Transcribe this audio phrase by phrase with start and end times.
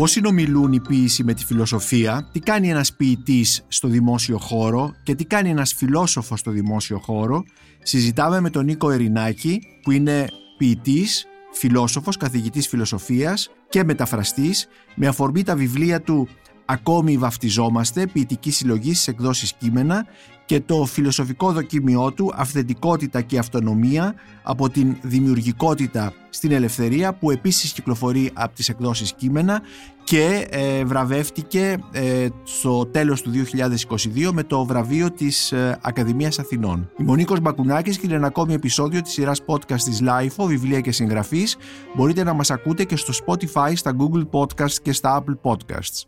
[0.00, 5.14] Πώς συνομιλούν η ποίηση με τη φιλοσοφία, τι κάνει ένας ποιητής στο δημόσιο χώρο και
[5.14, 7.44] τι κάνει ένας φιλόσοφος στο δημόσιο χώρο,
[7.82, 10.26] συζητάμε με τον Νίκο Ερινάκη που είναι
[10.58, 14.68] ποιητής, φιλόσοφος, καθηγητής φιλοσοφίας και μεταφραστής.
[14.94, 16.28] Με αφορμή τα βιβλία του
[16.64, 20.06] «Ακόμη βαφτιζόμαστε» ποιητική συλλογή στις εκδόσεις κείμενα
[20.44, 27.72] και το φιλοσοφικό δοκίμιό του «Αυθεντικότητα και αυτονομία» από την δημιουργικότητα στην ελευθερία που επίσης
[27.72, 29.62] κυκλοφορεί από τις εκδόσεις κείμενα
[30.10, 36.90] και ε, βραβεύτηκε ε, στο τέλος του 2022 με το βραβείο της ε, Ακαδημίας Αθηνών.
[36.98, 40.80] Είμαι ο Νίκος Μπακουνάκης και είναι ένα ακόμη επεισόδιο της σειράς podcast της LIFO, βιβλία
[40.80, 41.56] και συγγραφής.
[41.96, 46.04] Μπορείτε να μας ακούτε και στο Spotify, στα Google Podcasts και στα Apple Podcasts.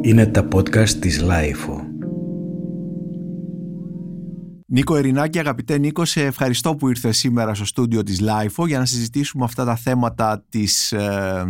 [0.00, 1.83] Είναι τα podcast της LIFO.
[4.74, 8.84] Νίκο Ερινάκη, αγαπητέ Νίκο, σε ευχαριστώ που ήρθες σήμερα στο στούντιο της LIFO για να
[8.84, 11.44] συζητήσουμε αυτά τα θέματα της, ε,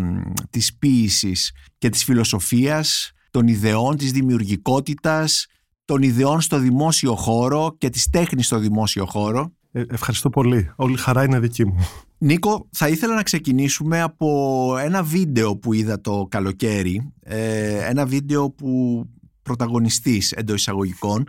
[0.50, 5.46] της ποίησης και της φιλοσοφίας, των ιδεών, της δημιουργικότητας,
[5.84, 9.52] των ιδεών στο δημόσιο χώρο και της τέχνης στο δημόσιο χώρο.
[9.72, 10.70] Ε, ευχαριστώ πολύ.
[10.76, 11.76] Όλη χαρά είναι δική μου.
[12.18, 17.12] Νίκο, θα ήθελα να ξεκινήσουμε από ένα βίντεο που είδα το καλοκαίρι.
[17.20, 19.02] Ε, ένα βίντεο που
[19.44, 21.26] πρωταγωνιστής εντός εισαγωγικών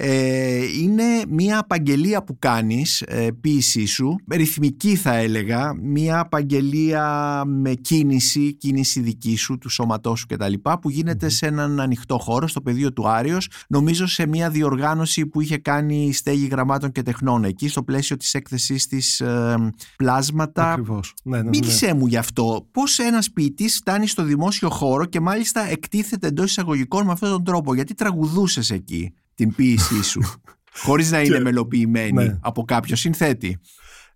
[0.00, 7.74] ε, είναι μια απαγγελία που κάνεις ε, ποίησή σου ρυθμική θα έλεγα μια απαγγελία με
[7.74, 12.60] κίνηση κίνηση δική σου, του σώματός σου κτλ που γίνεται σε έναν ανοιχτό χώρο στο
[12.60, 17.44] πεδίο του Άριος νομίζω σε μια διοργάνωση που είχε κάνει η στέγη γραμμάτων και τεχνών
[17.44, 19.54] εκεί στο πλαίσιο της έκθεσης της ε,
[19.96, 21.14] πλάσματα Ακριβώς.
[21.24, 21.48] Ναι, ναι, ναι.
[21.48, 22.66] Μίλησέ μου γι' αυτό.
[22.70, 27.44] Πώς ένας ποιητής φτάνει στο δημόσιο χώρο και μάλιστα εκτίθεται εντός εισαγωγικών με αυτόν τον
[27.44, 30.20] τρόπο; Γιατί τραγουδούσες εκεί; Την ποίησή σου.
[30.84, 32.38] χωρίς να είναι Και- μελοποιημένη ναι.
[32.40, 33.58] από κάποιο συνθέτη.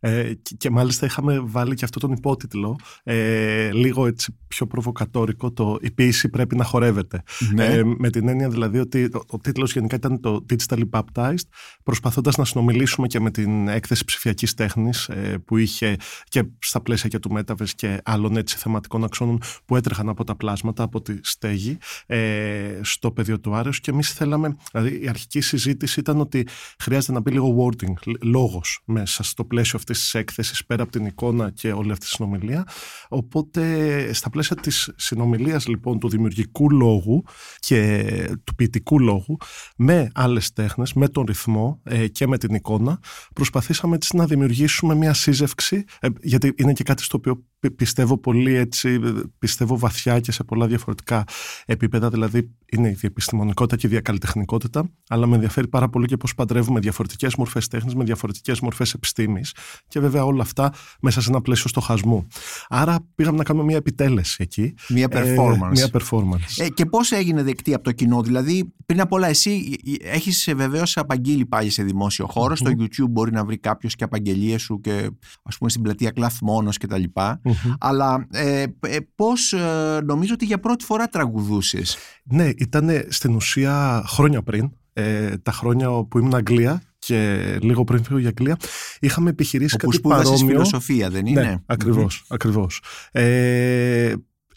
[0.04, 5.52] Ε, και, και μάλιστα είχαμε βάλει και αυτό τον υπότιτλο, ε, λίγο έτσι πιο προβοκατόρικο,
[5.52, 7.22] το «Η ποίηση πρέπει να χορεύεται».
[7.54, 7.64] Ναι.
[7.64, 11.46] Ε, με την έννοια δηλαδή ότι ο, ο τίτλος γενικά ήταν το Digitally Baptized,
[11.82, 17.08] προσπαθώντας να συνομιλήσουμε και με την έκθεση ψηφιακής τέχνης ε, που είχε και στα πλαίσια
[17.08, 21.18] και του Metaverse και άλλων έτσι θεματικών αξώνων που έτρεχαν από τα πλάσματα, από τη
[21.22, 26.46] στέγη, ε, στο πεδίο του Άρεως και εμείς θέλαμε, δηλαδή η αρχική συζήτηση ήταν ότι
[26.78, 30.92] χρειάζεται να μπει λίγο wording, λ- λόγος μέσα στο πλαίσιο αυτής της έκθεσης πέρα από
[30.92, 32.66] την εικόνα και όλη αυτή τη συνομιλία.
[33.08, 37.24] Οπότε στα πλαίσια της συνομιλίας λοιπόν του δημιουργικού λόγου
[37.58, 38.04] και
[38.44, 39.36] του ποιητικού λόγου
[39.76, 42.98] με άλλες τέχνες, με τον ρυθμό ε, και με την εικόνα
[43.34, 48.18] προσπαθήσαμε έτσι να δημιουργήσουμε μια σύζευξη ε, γιατί είναι και κάτι στο οποίο πι- πιστεύω
[48.18, 51.24] πολύ έτσι, ε, πιστεύω βαθιά και σε πολλά διαφορετικά
[51.66, 56.34] επίπεδα δηλαδή είναι η διεπιστημονικότητα και η διακαλλιτεχνικότητα αλλά με ενδιαφέρει πάρα πολύ και πώς
[56.34, 59.54] παντρεύουμε διαφορετικές μορφές τέχνης με διαφορετικές μορφές επιστήμης
[59.88, 62.26] και βέβαια όλα αυτά μέσα σε ένα πλαίσιο στοχασμού.
[62.68, 64.74] Άρα πήγαμε να κάνουμε μια επιτέλεση εκεί.
[64.88, 65.70] Μια Ε, performance.
[65.70, 66.56] μια performance.
[66.64, 70.46] Ε, και πώς έγινε δεκτή από το κοινό, δηλαδή πριν απ' όλα εσύ ε, έχεις
[70.46, 74.62] ε, βεβαίως απαγγείλει πάλι σε δημόσιο χώρο, στο YouTube μπορεί να βρει κάποιος και απαγγελίες
[74.62, 75.10] σου και
[75.42, 76.86] ας πούμε στην πλατεία Κλαθ Μόνος και
[77.52, 77.68] τα λοιπά.
[77.68, 77.74] Μμμ.
[77.80, 81.96] Αλλά ε, ε, πώς ε, νομίζω ότι για πρώτη φορά τραγουδούσες.
[82.24, 88.04] Ναι, ήταν στην ουσία χρόνια πριν, ε, τα χρόνια που ήμουν Αγγλία και λίγο πριν
[88.04, 88.56] φύγω για Αγγλία,
[89.00, 90.48] είχαμε επιχειρήσει Όπου κάτι σπούδασες παρόμοιο.
[90.48, 92.82] φιλοσοφία δεν είναι; Ναι, ακριβώς, ακριβώς.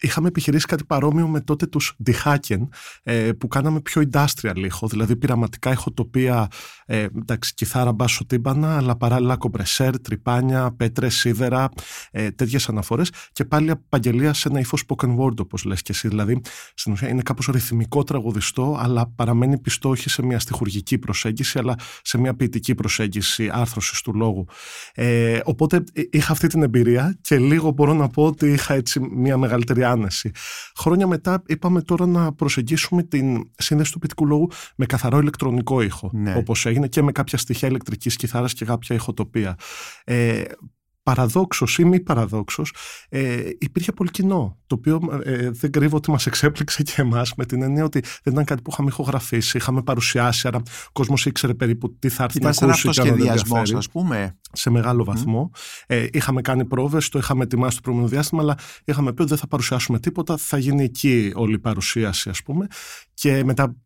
[0.01, 2.69] Ε, είχαμε επιχειρήσει κάτι παρόμοιο με τότε τους Διχάκεν
[3.03, 6.47] ε, που κάναμε πιο industrial ήχο, δηλαδή πειραματικά ηχοτοπία,
[6.85, 11.69] ε, εντάξει, κιθάρα, μπάσο, τύμπανα, αλλά παράλληλα κομπρεσέρ, τρυπάνια, πέτρες, σίδερα,
[12.11, 16.07] ε, τέτοιες αναφορές και πάλι απαγγελία σε ένα ύφος spoken word όπως λες και εσύ,
[16.07, 16.41] δηλαδή
[16.73, 21.75] στην ουσία είναι κάπως ρυθμικό τραγουδιστό αλλά παραμένει πιστό όχι σε μια στιχουργική προσέγγιση αλλά
[22.01, 24.45] σε μια ποιητική προσέγγιση άρθρωσης του λόγου.
[24.93, 28.99] Ε, οπότε ε, είχα αυτή την εμπειρία και λίγο μπορώ να πω ότι είχα έτσι
[28.99, 30.31] μια μεγαλύτερη άνεση.
[30.77, 36.09] Χρόνια μετά είπαμε τώρα να προσεγγίσουμε την σύνδεση του ποιητικού λόγου με καθαρό ηλεκτρονικό ήχο,
[36.13, 36.35] Ναι.
[36.37, 39.55] όπως έγινε και με κάποια στοιχεία ηλεκτρικής κιθάρας και κάποια ηχοτοπία.
[40.03, 40.41] Ε,
[41.05, 42.73] παραδόξως ή μη παραδόξως
[43.09, 47.45] ε, υπήρχε πολύ κοινό το οποίο ε, δεν κρύβω ότι μας εξέπληξε και εμάς με
[47.45, 51.53] την έννοια ότι δεν ήταν κάτι που είχαμε ηχογραφήσει, είχαμε παρουσιάσει άρα ο κόσμος ήξερε
[51.53, 54.37] περίπου τι θα έρθει Ήταν να σαν ακούσει και αν δεν αυτοσχεδιασμός, ενδιαφέρει ας πούμε.
[54.51, 55.51] σε μεγάλο βαθμό.
[55.87, 59.39] Ε, είχαμε κάνει πρόβες, το είχαμε ετοιμάσει το προηγούμενο διάστημα, αλλά είχαμε πει ότι δεν
[59.39, 62.67] θα παρουσιάσουμε τίποτα, θα γίνει εκεί όλη η παρουσίαση, ας πούμε,
[63.13, 63.84] και μετά ε,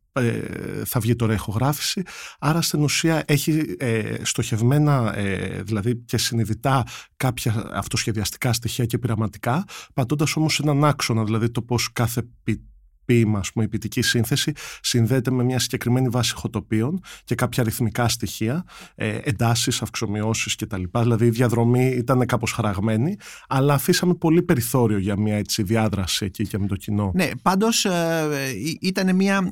[0.86, 2.04] θα βγει τώρα ηχογράφηση.
[2.40, 6.84] Άρα στην ουσία έχει ε, στοχευμένα, ε, δηλαδή και συνειδητά
[7.18, 12.22] κάποια αυτοσχεδιαστικά στοιχεία και πειραματικά, πατώντας όμως έναν άξονα, δηλαδή το πώς κάθε
[13.10, 14.52] ποι- ποίημα, πούμε, η ποιητική σύνθεση
[14.82, 18.64] συνδέεται με μια συγκεκριμένη βάση ηχοτοπίων και κάποια αριθμικά στοιχεία,
[18.96, 20.84] ε, εντάσεις, αυξομοιώσεις κτλ.
[21.00, 23.16] Δηλαδή η διαδρομή ήταν κάπως χαραγμένη,
[23.48, 27.12] αλλά αφήσαμε πολύ περιθώριο για μια έτσι, διάδραση εκεί και με το κοινό.
[27.16, 28.28] Ναι, πάντως ε,
[28.82, 29.52] ήταν μια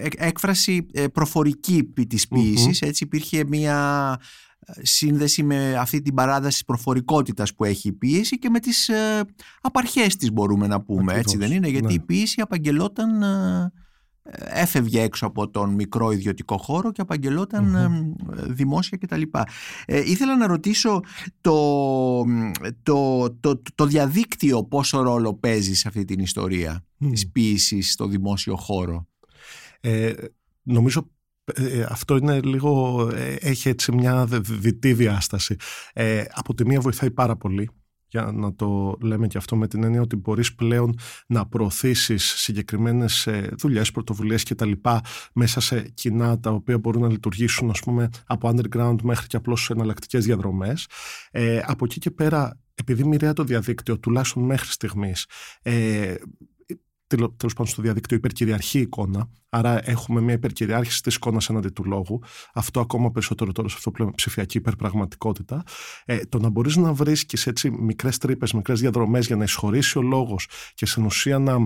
[0.00, 4.18] ε, έκφραση ε, προφορική της ποιησης έτσι υπήρχε μια
[4.82, 9.20] σύνδεση με αυτή την παράδοση προφορικότητας που έχει η πίεση και με τις ε,
[9.60, 11.92] απαρχές της μπορούμε να πούμε, έτσι δεν είναι, γιατί ναι.
[11.92, 13.72] η πίεση απαγγελόταν, ε,
[14.46, 17.88] έφευγε έξω από τον μικρό ιδιωτικό χώρο και απαγγελόταν ε,
[18.52, 19.22] δημόσια κτλ.
[19.84, 21.00] Ε, ήθελα να ρωτήσω
[21.40, 22.24] το,
[22.82, 27.08] το, το, το, διαδίκτυο πόσο ρόλο παίζει σε αυτή την ιστορία mm.
[27.10, 29.08] της ποίησης στο δημόσιο χώρο;
[29.80, 30.12] Ε,
[30.62, 31.10] νομίζω
[31.52, 35.56] ε, αυτό είναι λίγο, ε, έχει έτσι μια διτή διάσταση.
[35.92, 37.70] Ε, από τη μία βοηθάει πάρα πολύ
[38.14, 43.28] για να το λέμε και αυτό με την έννοια ότι μπορείς πλέον να προωθήσεις συγκεκριμένες
[43.58, 45.00] δουλειές, πρωτοβουλίες και τα λοιπά
[45.32, 49.64] μέσα σε κοινά τα οποία μπορούν να λειτουργήσουν ας πούμε από underground μέχρι και απλώς
[49.64, 50.86] σε εναλλακτικές διαδρομές.
[51.30, 55.26] Ε, από εκεί και πέρα επειδή μοιραία το διαδίκτυο τουλάχιστον μέχρι στιγμής
[55.62, 56.14] ε,
[57.16, 59.28] τέλος πάντων στο διαδίκτυο υπερκυριαρχεί εικόνα.
[59.48, 62.20] Άρα έχουμε μια υπερκυριάρχηση της εικόνας έναντι του λόγου.
[62.54, 65.62] Αυτό ακόμα περισσότερο τώρα σε αυτό που λέμε ψηφιακή υπερπραγματικότητα.
[66.04, 70.02] Ε, το να μπορείς να βρίσκεις έτσι μικρές τρύπες, μικρές διαδρομές για να εισχωρήσει ο
[70.02, 71.56] λόγος και στην ουσία να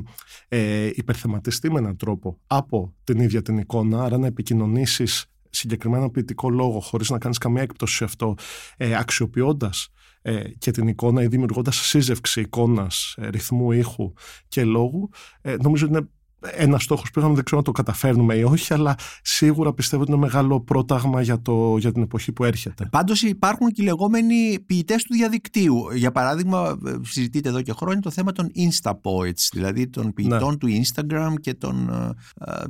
[0.49, 6.51] ε, υπερθεματιστεί με έναν τρόπο από την ίδια την εικόνα, άρα να επικοινωνήσεις συγκεκριμένο ποιητικό
[6.51, 8.35] λόγο χωρίς να κάνεις καμία έκπτωση σε αυτό,
[8.77, 9.89] ε, αξιοποιώντας
[10.29, 14.13] ε, και την εικόνα ή δημιουργώντας σύζευξη εικόνας, ε, ρυθμού, ήχου
[14.49, 15.11] και λόγου,
[15.41, 16.09] ε, νομίζω ότι είναι
[16.41, 20.21] ένας στόχος που δεν ξέρω αν το καταφέρνουμε ή όχι, αλλά σίγουρα πιστεύω ότι είναι
[20.21, 22.89] μεγάλο πρόταγμα για, το, για την εποχή που έρχεται.
[22.91, 25.91] Πάντως υπάρχουν και οι λεγόμενοι ποιητές του διαδικτύου.
[25.95, 30.57] Για παράδειγμα, συζητείται εδώ και χρόνια το θέμα των Insta Poets, δηλαδή των ποιητών ναι.
[30.57, 31.91] του Instagram και των,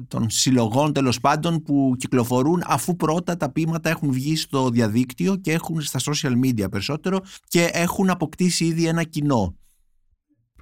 [0.08, 5.52] των συλλογών τέλος πάντων που κυκλοφορούν αφού πρώτα τα ποίηματα έχουν βγει στο διαδίκτυο και
[5.52, 7.18] έχουν στα social media περισσότερο
[7.48, 9.54] και έχουν αποκτήσει ήδη ένα κοινό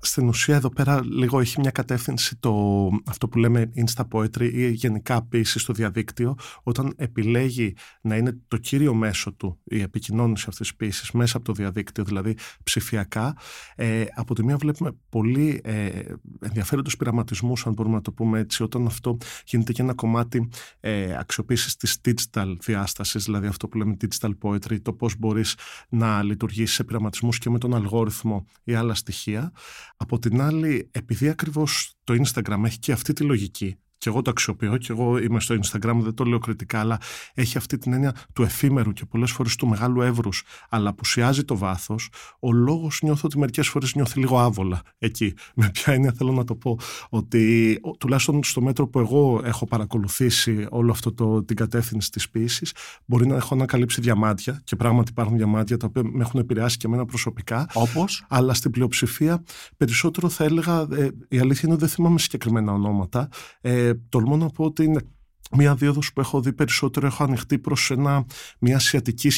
[0.01, 4.71] στην ουσία εδώ πέρα λίγο έχει μια κατεύθυνση το, αυτό που λέμε Insta Poetry ή
[4.71, 10.69] γενικά ποιήση στο διαδίκτυο όταν επιλέγει να είναι το κύριο μέσο του η επικοινώνηση αυτής
[10.69, 13.37] της ποιήσης μέσα από το διαδίκτυο δηλαδή ψηφιακά.
[13.75, 16.03] Ε, από τη μία βλέπουμε πολύ ε,
[16.41, 19.17] ενδιαφέροντους πειραματισμούς αν μπορούμε να το πούμε έτσι όταν αυτό
[19.47, 20.49] γίνεται και ένα κομμάτι
[20.81, 25.55] ε, αξιοποίησης της digital διάστασης δηλαδή αυτό που λέμε digital poetry το πώς μπορείς
[25.89, 29.53] να λειτουργήσεις σε πειραματισμούς και με τον αλγόριθμο ή άλλα στοιχεία
[29.97, 34.31] από την άλλη, επειδή ακριβώς το Instagram έχει και αυτή τη λογική και εγώ το
[34.31, 37.01] αξιοποιώ και εγώ είμαι στο Instagram, δεν το λέω κριτικά, αλλά
[37.35, 41.57] έχει αυτή την έννοια του εφήμερου και πολλές φορές του μεγάλου εύρους, αλλά απουσιάζει το
[41.57, 42.09] βάθος,
[42.41, 45.35] ο λόγος νιώθω ότι μερικές φορές νιώθει λίγο άβολα εκεί.
[45.55, 46.79] Με ποια έννοια θέλω να το πω,
[47.09, 52.73] ότι τουλάχιστον στο μέτρο που εγώ έχω παρακολουθήσει όλο αυτό το, την κατεύθυνση της ποιήσης,
[53.05, 56.87] μπορεί να έχω ανακαλύψει διαμάντια και πράγματι υπάρχουν διαμάντια τα οποία με έχουν επηρεάσει και
[56.87, 57.67] εμένα προσωπικά.
[57.73, 59.43] Όπως; Αλλά στην πλειοψηφία
[59.77, 63.29] περισσότερο θα έλεγα, ε, η αλήθεια είναι ότι δεν θυμάμαι συγκεκριμένα ονόματα,
[63.61, 65.01] ε, τολμώ να πω ότι είναι
[65.53, 67.07] μια δίωδο που έχω δει περισσότερο.
[67.07, 68.25] Έχω ανοιχτεί προς ένα,
[68.61, 69.31] μια ασιατική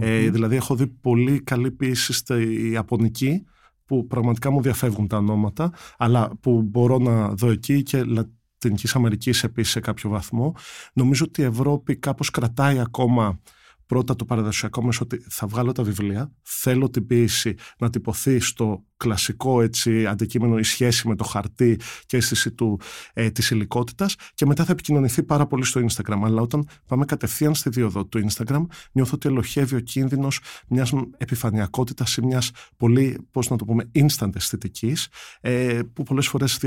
[0.00, 3.44] Ε, δηλαδή έχω δει πολύ καλή πίεση στη Ιαπωνική
[3.84, 9.44] που πραγματικά μου διαφεύγουν τα ονόματα αλλά που μπορώ να δω εκεί και Λατινικής Αμερικής
[9.44, 10.54] επίσης σε κάποιο βαθμό.
[10.92, 13.40] Νομίζω ότι η Ευρώπη κάπως κρατάει ακόμα
[13.86, 18.84] πρώτα το παραδοσιακό μέσο ότι θα βγάλω τα βιβλία, θέλω την ποιήση να τυπωθεί στο
[19.00, 22.80] κλασικό έτσι, αντικείμενο η σχέση με το χαρτί και αίσθηση του,
[23.12, 26.20] ε, της υλικότητας και μετά θα επικοινωνηθεί πάρα πολύ στο Instagram.
[26.24, 32.16] Αλλά όταν πάμε κατευθείαν στη δίωδο του Instagram νιώθω ότι ελοχεύει ο κίνδυνος μιας επιφανειακότητας
[32.16, 35.08] ή μιας πολύ, πώς να το πούμε, instant αισθητικής
[35.40, 36.60] ε, που πολλές φορές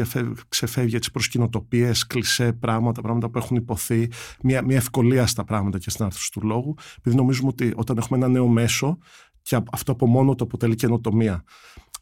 [0.49, 4.09] ξεφεύγει έτσι προς κοινοτοπίες, κλισέ πράγματα, πράγματα που έχουν υποθεί,
[4.41, 8.17] μια, μια ευκολία στα πράγματα και στην άρθρωση του λόγου, επειδή νομίζουμε ότι όταν έχουμε
[8.17, 8.97] ένα νέο μέσο
[9.41, 11.43] και αυτό από μόνο το αποτελεί καινοτομία.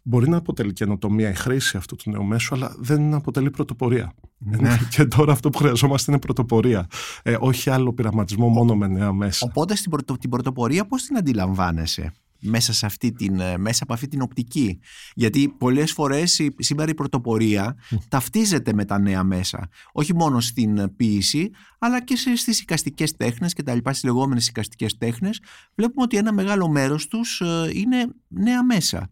[0.04, 4.14] Μπορεί να αποτελεί καινοτομία η χρήση αυτού του νέου μέσου, αλλά δεν αποτελεί πρωτοπορία.
[4.38, 4.78] Ναι.
[4.96, 6.88] Και τώρα αυτό που χρειαζόμαστε είναι πρωτοπορία.
[7.24, 9.48] Ε, όχι άλλο πειραματισμό μόνο με νέα μέσα.
[9.50, 13.94] Οπότε στην πρωτο, την πρωτοπορία πώς την αντιλαμβάνεσαι μέσα, σε αυτή την, ε, μέσα από
[13.94, 14.80] αυτή την οπτική;
[15.14, 17.76] Γιατί πολλές φορές σήμερα η πρωτοπορία
[18.08, 19.70] ταυτίζεται με τα νέα μέσα.
[19.92, 24.98] Όχι μόνο στην ποίηση, αλλά και στις οικαστικές τέχνες και τα λοιπά, στις λεγόμενες οικαστικές
[24.98, 25.40] τέχνες.
[25.76, 29.10] Βλέπουμε ότι ένα μεγάλο μέρος τους ε, είναι νέα μέσα.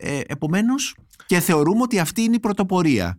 [0.00, 3.18] Ε, επομένως και θεωρούμε ότι αυτή είναι η πρωτοπορία.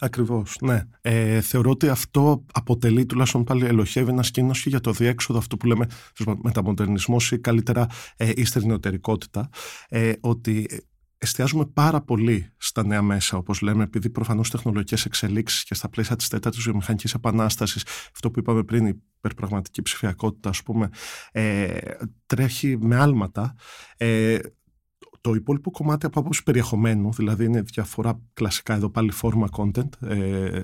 [0.00, 0.82] Ακριβώς, ναι.
[1.00, 5.56] Ε, θεωρώ ότι αυτό αποτελεί τουλάχιστον πάλι ελοχεύει ένα κίνδυνο και για το διέξοδο αυτό
[5.56, 5.86] που λέμε
[6.42, 9.48] μεταμοντερνισμός ή καλύτερα ε, ύστερη νεωτερικότητα.
[9.88, 10.66] Ε, ότι
[11.18, 16.16] εστιάζουμε πάρα πολύ στα νέα μέσα, όπως λέμε, επειδή προφανώς τεχνολογικές εξελίξεις και στα πλαίσια
[16.16, 17.82] της τέταρτης βιομηχανικής επανάστασης,
[18.12, 20.88] αυτό που είπαμε πριν, η υπερπραγματική ψηφιακότητα, ας πούμε,
[21.32, 21.78] ε,
[22.26, 23.54] τρέχει με άλματα.
[23.96, 24.38] Ε,
[25.20, 30.60] το υπόλοιπο κομμάτι από άποψη περιεχομένου, δηλαδή είναι διαφορά κλασικά εδώ πάλι φόρμα content ε,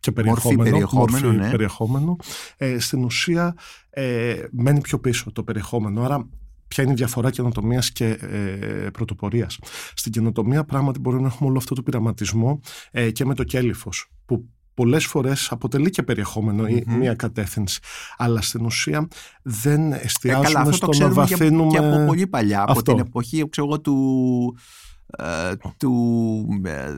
[0.00, 1.50] και περιεχόμενο, μορφή περιεχόμενο, ναι.
[1.50, 2.16] περιεχόμενο
[2.56, 3.56] ε, στην ουσία
[3.90, 6.02] ε, μένει πιο πίσω το περιεχόμενο.
[6.02, 6.28] Άρα
[6.68, 9.58] ποια είναι η διαφορά καινοτομίας και ε, πρωτοπορίας.
[9.94, 14.10] Στην καινοτομία πράγματι μπορούμε να έχουμε όλο αυτό το πειραματισμό ε, και με το κέλυφος,
[14.26, 17.80] που πολλές φορές αποτελεί και περιεχόμενο ή μία κατεύθυνση.
[18.16, 19.08] Αλλά στην ουσία
[19.42, 21.70] δεν εστιάζουμε ε, καλά, αυτό στο να βαθύνουμε.
[21.70, 24.83] Και από πολύ παλιά, από την εποχή ξέρω, του ε,
[25.78, 26.92] του, ε,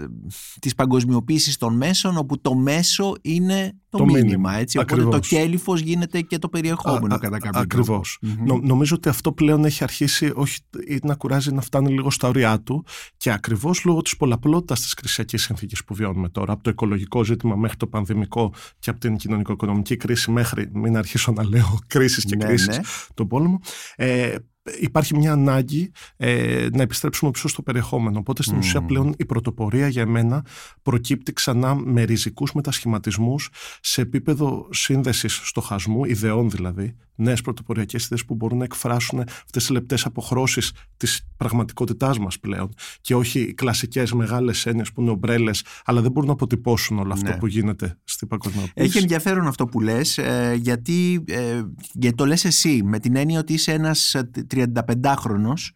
[0.60, 6.20] της παγκοσμιοποίησης των μέσων όπου το μέσο είναι το, μήνυμα, έτσι, οπότε το κέλυφος γίνεται
[6.20, 8.18] και το περιεχόμενο α, κατά κάποιο ακριβώς.
[8.62, 10.58] νομίζω ότι αυτό πλέον έχει αρχίσει όχι
[11.02, 12.84] να κουράζει να φτάνει λίγο στα ωριά του
[13.16, 17.56] και ακριβώς λόγω της πολλαπλότητας της κρισιακής συνθήκης που βιώνουμε τώρα από το οικολογικό ζήτημα
[17.56, 22.36] μέχρι το πανδημικό και από την κοινωνικο-οικονομική κρίση μέχρι μην αρχίσω να λέω κρίσεις και
[22.36, 22.82] ναι, κρίσεις ναι.
[23.14, 23.60] τον πόλεμο
[23.96, 24.34] ε,
[24.80, 28.18] υπάρχει μια ανάγκη ε, να επιστρέψουμε πίσω στο περιεχόμενο.
[28.18, 30.44] Οπότε στην ουσία πλέον η πρωτοπορία για μένα
[30.82, 38.34] προκύπτει ξανά με ριζικούς μετασχηματισμούς σε επίπεδο σύνδεσης στοχασμού, ιδεών δηλαδή, νέες πρωτοποριακές ιδέες που
[38.34, 44.12] μπορούν να εκφράσουν αυτές τις λεπτές αποχρώσεις της πραγματικότητάς μας πλέον και όχι οι κλασικές
[44.12, 47.36] μεγάλες έννοιες που είναι ομπρέλες αλλά δεν μπορούν να αποτυπώσουν όλο αυτό ναι.
[47.36, 48.72] που γίνεται στην παγκοσμιοποίηση.
[48.74, 53.38] Έχει ενδιαφέρον αυτό που λες ε, γιατί, ε, γιατί το λες εσύ με την έννοια
[53.38, 54.14] ότι είσαι ένας
[54.56, 55.70] 35χρονος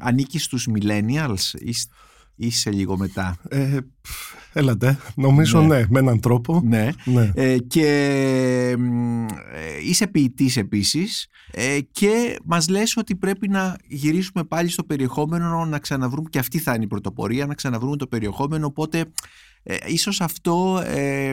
[0.00, 1.54] ανήκει στους millennials
[2.36, 3.78] είσαι λίγο μετά; Ε,
[4.52, 5.66] έλατε, νομίζω ναι.
[5.78, 5.86] ναι.
[5.88, 6.60] με έναν τρόπο.
[6.64, 7.30] Ναι, ναι.
[7.34, 7.86] Ε, και
[9.52, 15.64] ε, είσαι ποιητής επίσης ε, και μας λες ότι πρέπει να γυρίσουμε πάλι στο περιεχόμενο
[15.64, 19.04] να ξαναβρούμε και αυτή θα είναι η πρωτοπορία, να ξαναβρούμε το περιεχόμενο, οπότε
[19.66, 21.32] ε, ίσως αυτό ε,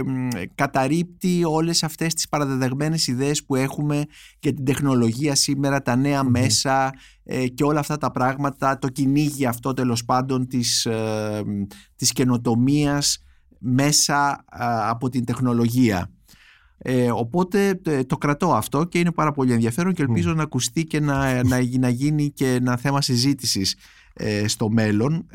[0.56, 4.06] καταρρύπτει όλες αυτές τις παραδεδεγμένες ιδέες που έχουμε
[4.40, 9.46] για την τεχνολογία σήμερα, τα νεα μέσα ε, και όλα αυτά τα πράγματα, το κυνήγι
[9.46, 11.42] αυτό τέλος πάντων της, ε,
[11.96, 13.24] της καινοτομίας
[13.60, 14.46] μέσα
[14.90, 16.12] από την τεχνολογία.
[16.78, 21.00] Ε, οπότε το κρατώ αυτό και είναι πάρα πολύ ενδιαφέρον και ελπίζω να ακουστεί και
[21.00, 23.76] να, να, να γίνει και ένα θέμα συζήτησης
[24.46, 25.28] στο μέλλον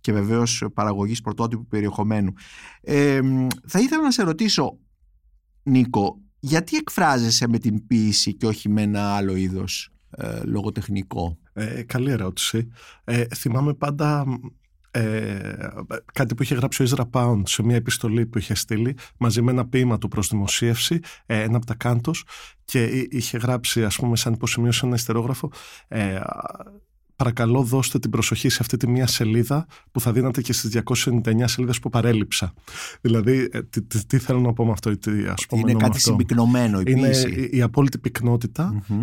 [0.00, 2.32] και βεβαίως παραγωγής πρωτότυπου περιεχομένου.
[2.80, 3.20] Ε,
[3.66, 4.78] θα ήθελα να σε ρωτήσω,
[5.62, 11.82] Νίκο, γιατί εκφράζεσαι με την ποίηση και όχι με ένα άλλο είδος ε, λογοτεχνικό; Ε,
[11.82, 12.68] καλή ερώτηση.
[13.04, 14.24] Ε, θυμάμαι πάντα
[14.90, 15.68] ε,
[16.12, 19.50] κάτι που είχε γράψει ο Ισρα Pound σε μια επιστολή που είχε στείλει μαζί με
[19.50, 22.24] ένα ποίημα του προς δημοσίευση, ε, ένα από τα κάντος
[22.64, 25.52] και είχε γράψει ας πούμε σαν υποσημείωση ένα ιστερόγραφο
[25.88, 26.20] ε,
[27.16, 31.42] παρακαλώ δώστε την προσοχή σε αυτή τη μία σελίδα που θα δίνατε και στις 299
[31.44, 32.52] σελίδες που παρέλειψα.
[33.00, 34.96] Δηλαδή, ε, τι, τι, τι θέλω να πω με αυτό.
[34.96, 38.00] Τι, ας πούμε, είναι κάτι συμπυκνωμένο η Είναι η, η απόλυτη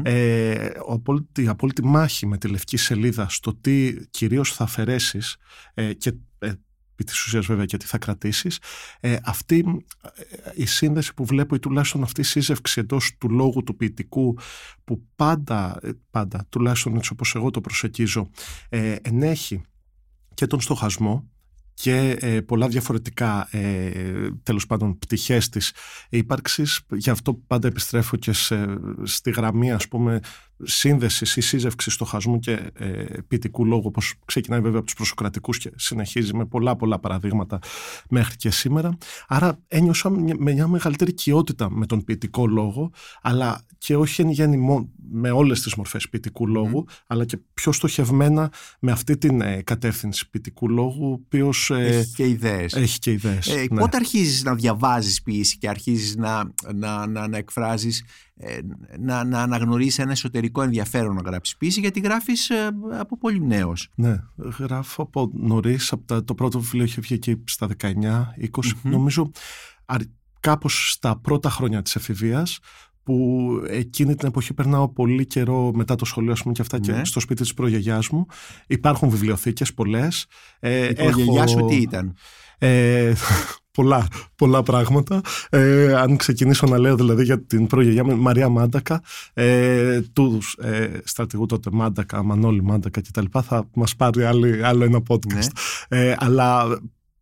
[0.03, 0.53] ε,
[0.87, 5.37] ο απόλυτη, η απόλυτη μάχη με τη λευκή σελίδα στο τι κυρίως θα αφαιρέσεις
[5.73, 6.51] ε, και ε,
[6.93, 8.59] επί της ουσίας βέβαια και τι θα κρατήσεις.
[8.99, 13.63] Ε, αυτή ε, η σύνδεση που βλέπω ή τουλάχιστον αυτή η σύζευξη εντός του λόγου
[13.63, 14.37] του ποιητικού
[14.83, 18.29] που πάντα, ε, πάντα τουλάχιστον έτσι όπως εγώ το προσεκίζω
[18.69, 19.61] ε, ενέχει
[20.33, 21.33] και τον στοχασμό
[21.73, 25.73] και ε, πολλά διαφορετικά ε, τέλος πάντων πτυχές της
[26.09, 26.81] ύπαρξης.
[26.91, 28.65] Γι' αυτό πάντα επιστρέφω και σε,
[29.03, 30.19] στη γραμμή ας πούμε
[30.63, 35.71] σύνδεσης ή σύζευξης στοχασμού και ε, ποιητικού λόγου, όπως ξεκινάει βέβαια από τους προσοκρατικούς και
[35.75, 37.59] συνεχίζει με πολλά πολλά παραδείγματα
[38.09, 38.97] μέχρι και σήμερα.
[39.27, 42.91] Άρα ένιωσα με μια μεγαλύτερη οικειότητα με τον ποιητικό λόγο,
[43.21, 48.51] αλλά και όχι εν γέννη με όλες τις μορφές ποιητικού λόγου, αλλά και πιο στοχευμένα
[48.79, 51.69] με αυτή την ε, κατεύθυνση ποιητικού λόγου, ο οποίος.
[51.69, 52.73] Ε, έχει και ιδέες.
[52.73, 53.79] Έχει και ιδέες, ε, ναι.
[53.79, 58.32] Πότε αρχίζεις να διαβάζεις ποιήση και αρχίζεις να, να, να, να εκφράζεις ε,
[58.99, 63.89] να, να αναγνωρίσει ένα εσωτερικό ενδιαφέρον να γράψεις ποιήση γιατί γράφεις ε, από πολύ νέος.
[63.95, 64.15] Ναι,
[64.59, 68.47] γράφω από νωρίς, από το πρώτο βιβλίο είχε βγει εκεί στα 19, 20,
[68.81, 69.31] νομίζω
[70.39, 72.59] κάπως στα πρώτα χρόνια της εφηβείας
[73.03, 77.05] που εκείνη την εποχή περνάω πολύ καιρό μετά το σχολείο πούμε, και αυτά και ναι.
[77.05, 78.25] στο σπίτι της προγιαγιάς μου.
[78.67, 80.25] Υπάρχουν βιβλιοθήκες πολλές.
[80.59, 82.15] Ε, Η προγιαγιάς σου τι ήταν;
[82.57, 83.13] Ε,
[83.73, 85.21] πολλά, πολλά πράγματα.
[85.49, 89.01] Ε, αν ξεκινήσω να λέω δηλαδή για την προγιαγιά μου, Μαρία Μάντακα,
[89.33, 93.25] ε, τους ε, στρατηγού τότε Μάντακα, Μανώλη Μάντακα κτλ.
[93.43, 95.47] Θα μας πάρει άλλη, άλλο ένα podcast.
[95.89, 96.09] Ναι.
[96.09, 96.79] Ε, αλλά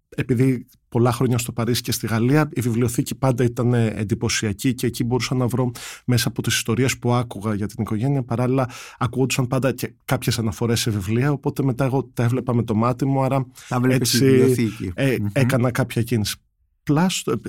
[0.10, 2.50] επειδή πολλά χρόνια στο Παρίσι και στη Γαλλία.
[2.54, 5.72] Η βιβλιοθήκη πάντα ήταν εντυπωσιακή και εκεί μπορούσα να βρω
[6.06, 8.24] μέσα από τις ιστορίες που άκουγα για την οικογένεια.
[8.24, 11.32] Παράλληλα, ακούγονταν πάντα και κάποιες αναφορές σε βιβλία.
[11.32, 13.24] Οπότε μετά εγώ τα έβλεπα με το μάτι μου.
[13.24, 13.46] Άρα
[13.88, 14.56] έτσι
[14.94, 16.36] ε, έκανα κάποια κίνηση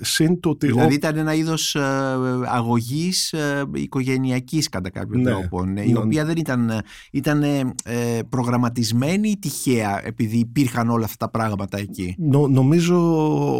[0.01, 0.67] συν το ότι...
[0.67, 1.81] Δηλαδή ήταν ένα είδος ε,
[2.47, 7.73] αγωγής ε, οικογενειακής κατά κάποιο ναι, τρόπο, ναι, η οποία δεν ήταν, ήταν ε,
[8.29, 12.15] προγραμματισμένη ή τυχαία επειδή υπήρχαν όλα αυτά τα πράγματα εκεί.
[12.19, 12.97] Νο, νομίζω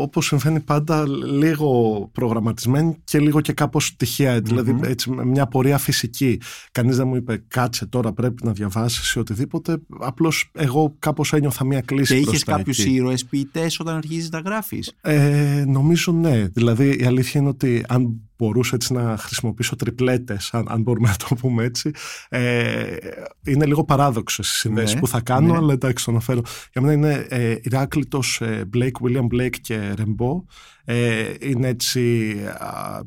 [0.03, 1.05] όπως συμβαίνει πάντα
[1.41, 6.41] λίγο προγραμματισμένη και λίγο και κάπως τυχαία, δηλαδή έτσι, μια πορεία φυσική.
[6.73, 11.65] Κανείς δεν μου είπε κάτσε τώρα πρέπει να διαβάσεις ή οτιδήποτε, απλώς εγώ κάπως ένιωθα
[11.65, 16.47] μια κλίση Και είχες κάποιους ήρωες ποιητές όταν αρχίζεις να γράφεις; Ε, νομίζω ναι.
[16.47, 21.17] Δηλαδή η αλήθεια είναι ότι αν μπορούσα έτσι να χρησιμοποιήσω τριπλέτες, αν, αν μπορούμε να
[21.17, 21.91] το πούμε έτσι,
[22.29, 22.97] ε,
[23.47, 25.57] είναι λίγο παράδοξες οι συνδέσεις ναι, που θα κάνω, ναι.
[25.57, 26.41] αλλά εντάξει το αναφέρω.
[26.73, 30.45] Για μένα είναι ε, Ηράκλητος, ε, Blake, William Blake και Ρεμπό.
[30.85, 32.35] Ε, είναι έτσι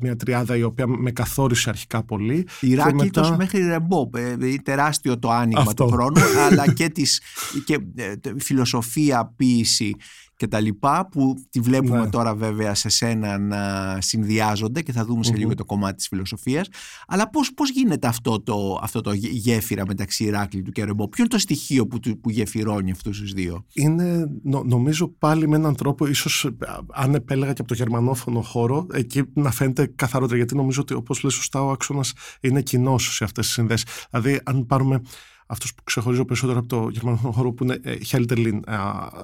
[0.00, 2.48] μια τριάδα η οποία με καθόρισε αρχικά πολύ.
[2.60, 3.42] Ηράκλητος μετά...
[3.42, 6.20] μέχρι Ρεμπό, ε, τεράστιο το άνοιγμα του χρόνου,
[6.50, 7.20] αλλά και, της,
[7.64, 9.94] και ε, φιλοσοφία, ποίηση
[10.36, 12.08] και τα λοιπά που τη βλέπουμε ναι.
[12.08, 16.68] τώρα βέβαια σε σένα να συνδυάζονται και θα δούμε σε λίγο το κομμάτι της φιλοσοφίας.
[17.06, 21.32] Αλλά πώς, πώς γίνεται αυτό το, αυτό το γέφυρα μεταξύ Ηράκλειτου και Ρεμπό; Ποιο είναι
[21.32, 26.50] το στοιχείο που, που γεφυρώνει αυτούς τους δύο; Είναι νομίζω πάλι με έναν τρόπο ίσως
[26.92, 31.22] αν επέλεγα και από το γερμανόφωνο χώρο εκεί να φαίνεται καθαρότερα γιατί νομίζω ότι όπως
[31.22, 33.86] λέει σωστά ο άξονας είναι κοινός σε αυτές τις συνδέσεις.
[34.10, 35.00] Δηλαδή αν πάρουμε
[35.46, 38.64] αυτούς που ξεχωρίζω περισσότερο από το γερμανικό χώρο που είναι Χέλτερλιν,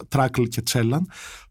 [0.09, 1.09] Τράκλ και Τσέλαν,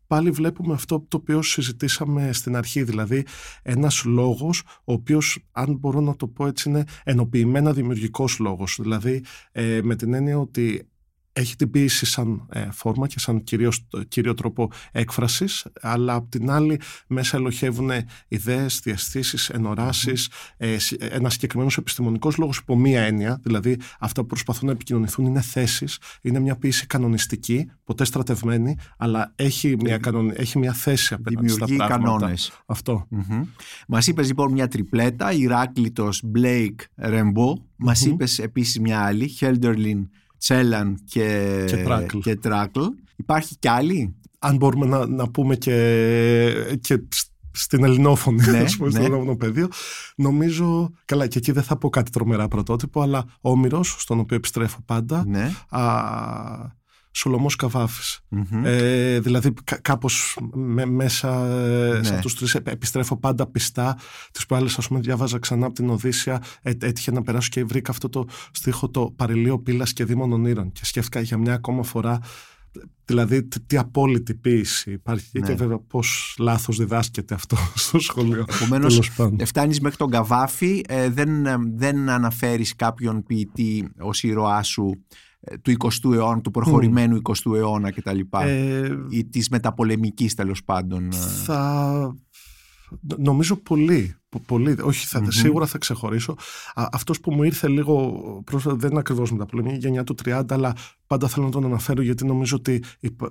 [0.07, 3.25] πάλι βλέπουμε αυτό το οποίο συζητήσαμε στην αρχή, δηλαδή
[3.61, 8.77] ένας λόγος ο οποίος, αν μπορώ να το πω έτσι, είναι ενοποιημένα δημιουργικός λόγος.
[8.81, 10.90] Δηλαδή, ε, με την έννοια ότι
[11.33, 16.49] έχει την ποίηση σαν ε, φόρμα και σαν κυρίως, κύριο τρόπο έκφρασης, αλλά απ' την
[16.49, 17.91] άλλη μέσα ελοχεύουν
[18.27, 24.65] ιδέες, διαστήσεις, ενωράσεις, ε, ένας συγκεκριμένος επιστημονικός λόγος υπό μία έννοια, δηλαδή αυτά που προσπαθούν
[24.67, 30.57] να επικοινωνηθούν είναι θέσεις, είναι μια ποίηση κανονιστική, ποτέ στρατευμένη, αλλά έχει μια, κανον, έχει
[30.57, 31.87] μια θέση απέναντι στα πράγματα.
[31.87, 32.51] κανόνες.
[32.65, 33.07] Αυτό.
[33.11, 33.45] Mm-hmm.
[33.87, 40.09] Μας είπες λοιπόν μια τριπλέτα, Ηράκλητος, Μπλέικ, Ρεμπό, μας είπες επίσης μια άλλη, Χέλντερλιν,
[40.41, 41.65] Τσέλαν και,
[42.21, 42.79] και, Τράκλ.
[43.15, 47.03] Υπάρχει κι άλλη; Αν μπορούμε να, να πούμε και, και
[47.51, 49.05] στην ελληνόφωνη, ναι, πούμε, ναι.
[49.05, 49.67] στο πεδίο.
[50.15, 54.35] Νομίζω, καλά και εκεί δεν θα πω κάτι τρομερά πρωτότυπο, αλλά ο Όμηρος, στον οποίο
[54.35, 55.51] επιστρέφω πάντα, ναι.
[55.69, 55.81] α,
[57.11, 57.55] Σολομός
[58.63, 62.03] Ε, δηλαδή κάπως με, μέσα ε, ναι.
[62.03, 63.97] σαν τους τρεις επιστρέφω πάντα πιστά.
[64.31, 67.91] Τις προάλλες ας πούμε διάβαζα ξανά από την Οδύσσια ε, έτυχε να περάσω και βρήκα
[67.91, 72.19] αυτό το στίχο το παρελίο πύλας και δήμων ονείρων και σκέφτηκα για μια ακόμα φορά
[73.05, 75.47] Δηλαδή, τι απόλυτη ποίηση υπάρχει ναι.
[75.47, 78.45] και βέβαια πώς λάθος διδάσκεται αυτό στο σχολείο.
[78.55, 79.11] Επομένως,
[79.45, 84.99] φτάνεις μέχρι τον Καβάφη, ε, δεν, ε, δεν αναφέρεις κάποιον ποιητή ως ήρωά σου ε,
[85.61, 87.31] του 20ου αιώνα, του προχωρημένου mm.
[87.31, 88.19] 20ου αιώνα κτλ.
[88.31, 91.11] Ε, ή της μεταπολεμικής τέλος πάντων.
[91.11, 91.15] Ε.
[91.45, 92.15] Θα...
[93.17, 94.15] Νομίζω πολύ.
[94.45, 94.75] πολύ.
[94.81, 96.35] Όχι, θα, σίγουρα θα ξεχωρίσω.
[96.73, 100.75] Α, αυτός που μου ήρθε λίγο πρόσφατα, δεν είναι ακριβώς μεταπολεμική, γενιά του 30, αλλά
[101.07, 102.83] πάντα θέλω να τον αναφέρω γιατί νομίζω ότι
[103.15, 103.29] πρέ, ε,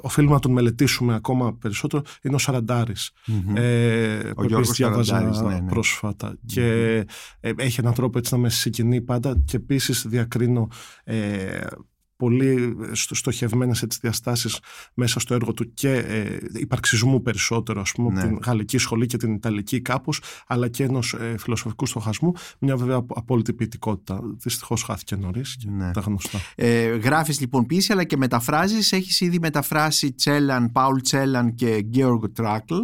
[0.00, 3.10] οφείλουμε να τον μελετήσουμε ακόμα περισσότερο, είναι ο Σαραντάρης.
[3.26, 3.56] Mm-hmm.
[3.56, 5.68] Ε, ο Γιώργος Σαραντάρης, ναι, ναι.
[5.68, 6.36] πρόσφατα.
[6.46, 6.96] Και
[7.40, 10.68] ε, έχει έναν τρόπο έτσι να με συγκινεί πάντα και επίσης διακρίνω
[11.04, 11.66] ε,
[12.16, 14.58] πολύ στοχευμένες έτσι διαστάσεις
[14.94, 18.20] μέσα στο έργο του και ε, υπαρξισμού περισσότερο ας πούμε, ναι.
[18.20, 22.76] από την γαλλική σχολή και την ιταλική κάπως αλλά και ενός ε, φιλοσοφικού στοχασμού μια
[22.76, 24.20] βέβαια απόλυτη ποιητικότητα.
[24.36, 25.90] Δυστυχώς χάθηκε νωρίς και ναι.
[25.90, 26.40] τα γνωστά.
[26.54, 28.92] Ε, Γράφεις λοιπόν πίση αλλά και μεταφράζεις.
[28.92, 32.74] Έχεις ήδη μεταφράσει Τσέλαν, Πάουλ Τσέλαν και Γκέοργο Τράκλ.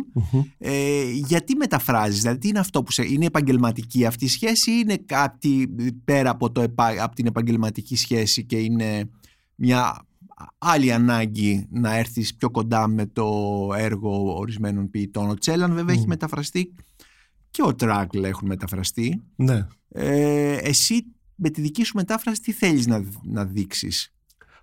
[0.59, 4.81] Ε, γιατί μεταφράζεις δηλαδή τι είναι αυτό που σε, είναι επαγγελματική αυτή η σχέση ή
[4.83, 5.69] είναι κάτι
[6.05, 6.65] πέρα από, το,
[7.01, 9.09] από την επαγγελματική σχέση και είναι
[9.65, 10.07] μια
[10.59, 13.29] άλλη ανάγκη να έρθεις πιο κοντά με το
[13.77, 15.31] έργο ορισμένων ποιητών.
[15.31, 16.75] Ο Τσέλαν βέβαια έχει μεταφραστεί
[17.51, 19.23] και ο Τράκλ έχουν μεταφραστεί.
[19.37, 19.67] Ναι.
[19.89, 24.13] Ε, εσύ με τη δική σου μετάφραση τι θέλεις να, να δείξεις;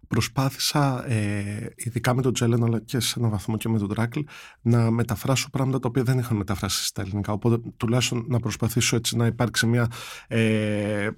[0.08, 4.20] Προσπάθησα, ε, ειδικά με τον Τσέλεν αλλά και σε έναν βαθμό και με τον Τράκλ,
[4.62, 7.34] να μεταφράσω πράγματα τα οποία δεν είχαν μεταφράσει στα ελληνικά.
[7.34, 9.88] Οπότε τουλάχιστον να προσπαθήσω έτσι να υπάρξει μια,
[10.28, 11.10] ε,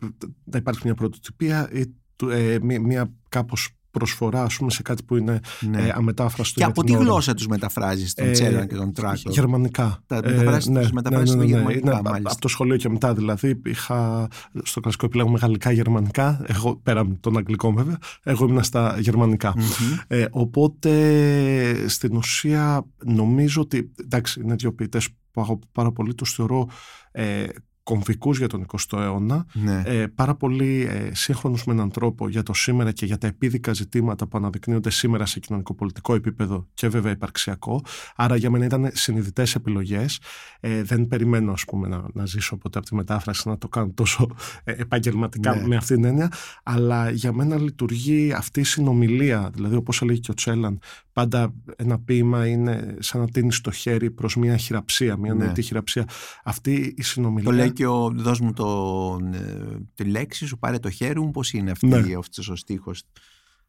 [0.44, 1.86] να υπάρξει μια πρωτοτυπία ή
[2.30, 5.82] ε, μια, μια κάπως προσφορά ας πούμε, σε κάτι που είναι ναι.
[5.82, 6.60] ε, αμετάφραστο.
[6.60, 10.04] Και από τι γλώσσα τους μεταφράζεις τον ε, Τσέλαν και τον Τράκο; Γερμανικά.
[10.06, 12.02] Τα ε, μεταφράζεις ναι, μεταφράζεις ναι, ναι, ναι, γερμανικά.
[12.02, 14.28] Ναι, από το σχολείο και μετά δηλαδή είχα
[14.64, 16.46] στο κλασικό επιλέγω γαλλικά γερμανικά.
[16.48, 20.04] Εγώ, πέρα τον αγγλικό βέβαια, εγώ ήμουν στα γερμανικα mm-hmm.
[20.08, 26.34] ε, οπότε στην ουσία νομίζω ότι εντάξει είναι δύο ποιητές που έχω πάρα πολύ, τους
[26.34, 26.68] θεωρώ
[27.12, 27.46] ε,
[27.84, 29.82] κομβικούς για τον 20ο αιώνα, ναι.
[29.86, 33.74] ε, πάρα πολύ ε, σύγχρονους με έναν τρόπο για το σήμερα και για τα επίδικα
[33.74, 37.84] ζητήματα που αναδεικνύονται σήμερα σε κοινωνικό-πολιτικό επίπεδο και βέβαια υπαρξιακό.
[38.16, 40.20] Άρα για μένα ήταν συνειδητές επιλογές.
[40.60, 43.92] Ε, δεν περιμένω ας πούμε, να, να ζήσω ποτέ από τη μετάφραση να το κάνω
[43.94, 44.28] τόσο
[44.64, 45.68] ε, επαγγελματικά ναι.
[45.68, 46.32] με αυτήν την έννοια,
[46.64, 50.80] αλλά για μένα λειτουργεί αυτή η συνομιλία, δηλαδή όπως έλεγε και ο Τσέλαν,
[51.14, 55.44] πάντα ένα ποίημα είναι σαν να τίνεις το χέρι προς μια χειραψία, μια ναι.
[55.44, 56.06] νοητή χειραψία.
[56.44, 61.20] Αυτή η συνομιλία και ο, δώσ' μου το, ε, τη λέξη σου, πάρε το χέρι
[61.20, 62.16] μου, πώς είναι αυτή, ναι.
[62.18, 63.04] αυτός ο στίχος.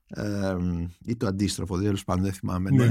[0.07, 0.57] Ε,
[1.05, 2.71] ή το αντίστροφο, τέλος πάντων δεν θυμάμαι.
[2.71, 2.91] Ναι.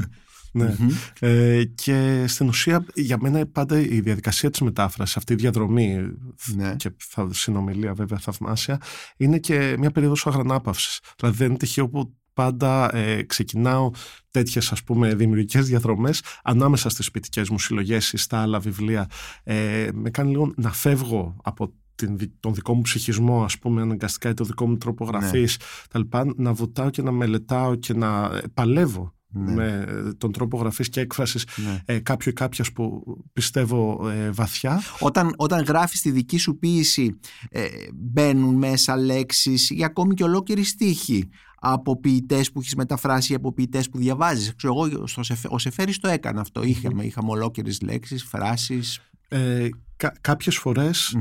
[0.52, 0.65] ναι.
[0.65, 0.76] ναι.
[1.19, 6.12] Ε, και στην ουσία για μένα πάντα η διαδικασία της μετάφρασης, αυτή η διαδρομή
[6.56, 6.76] ναι.
[6.76, 8.82] και θα, συνομιλία βέβαια θαυμάσια,
[9.17, 11.00] είναι και μια περίοδος αγρανάπαυσης.
[11.17, 13.91] Δηλαδή δεν είναι τυχαίο που πάντα ε, ξεκινάω
[14.32, 19.10] τέτοιες ας πούμε δημιουργικές διαδρομές ανάμεσα στις ποιητικές μου συλλογές ή στα άλλα βιβλία
[19.44, 24.30] ε, με κάνει λίγο να φεύγω από την, τον δικό μου ψυχισμό ας πούμε αναγκαστικά
[24.30, 25.12] ή το δικό μου τρόπο ναι.
[25.12, 25.58] γραφής
[25.89, 29.54] τα λοιπά, να βουτάω και να μελετάω και να παλεύω ναι.
[29.54, 29.86] με
[30.17, 31.82] τον τρόπο γραφής και έκφρασης ναι.
[31.86, 34.82] ε, κάποιου ή κάποιας που πιστεύω ε, βαθιά.
[35.00, 40.63] Όταν, όταν γράφεις τη δική σου ποίηση ε, μπαίνουν μέσα λέξεις ή ακόμη και ολόκληρη
[40.63, 41.30] στίχη
[41.63, 44.54] από ποιητέ που έχεις μεταφράσει ή από ποιητέ που διαβάζεις.
[44.63, 44.89] Εγώ,
[45.50, 46.63] ο Σεφέρης το έκανε αυτό.
[46.63, 49.00] Είχαμε, είχαμε ολόκληρες λέξεις, φράσεις.
[49.28, 49.69] Ε,
[50.02, 50.62] Κά, κάποιες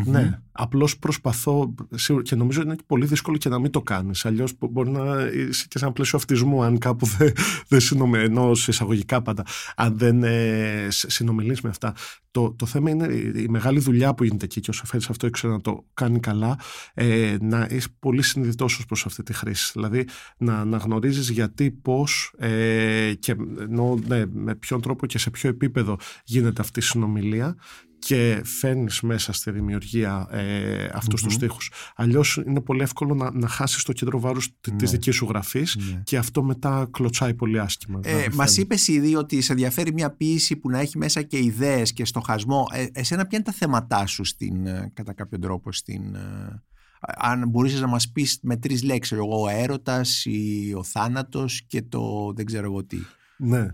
[0.04, 0.40] ναι.
[0.52, 1.74] Απλώς προσπαθώ
[2.22, 4.26] και νομίζω είναι πολύ δύσκολο και να μην το κάνεις.
[4.26, 7.32] Αλλιώς μπορεί να είσαι και σε ένα πλαίσιο αυτισμού αν κάπου δεν
[7.68, 11.94] δε συνομιλεί, σε εισαγωγικά πάντα, αν δεν ε, συνομιλείς με αυτά.
[12.30, 15.52] Το, το θέμα είναι η μεγάλη δουλειά που γίνεται εκεί και ο Σεφέρης αυτό ήξερε
[15.52, 16.58] να το κάνει καλά,
[16.94, 19.70] ε, να είσαι πολύ συνειδητός προς αυτή τη χρήση.
[19.74, 25.30] Δηλαδή να, να γνωρίζεις γιατί, πώς ε, και ενώ, ναι, με ποιον τρόπο και σε
[25.30, 27.56] ποιο επίπεδο γίνεται αυτή η συνομιλία
[28.00, 31.24] και φέρνεις μέσα στη δημιουργία ε, αυτούς mm-hmm.
[31.24, 31.72] τους στίχους.
[31.96, 34.76] Αλλιώς είναι πολύ εύκολο να, να χάσεις το κέντρο βάρους ναι.
[34.76, 36.00] της δικής σου γραφής ναι.
[36.04, 38.00] και αυτό μετά κλωτσάει πολύ άσχημα.
[38.04, 41.92] Ε, μας είπες ήδη ότι σε ενδιαφέρει μια ποίηση που να έχει μέσα και ιδέες
[41.92, 42.66] και στοχασμό.
[42.72, 46.14] Ε, εσένα ποια είναι τα θέματά σου στην, ε, κατά κάποιο τρόπο στην...
[46.14, 46.62] Ε,
[47.00, 51.82] αν μπορείς να μας πεις με τρεις λέξεις, εγώ, ο έρωτας ή ο θάνατος και
[51.82, 52.98] το δεν ξέρω εγώ τι.
[53.36, 53.66] Ναι.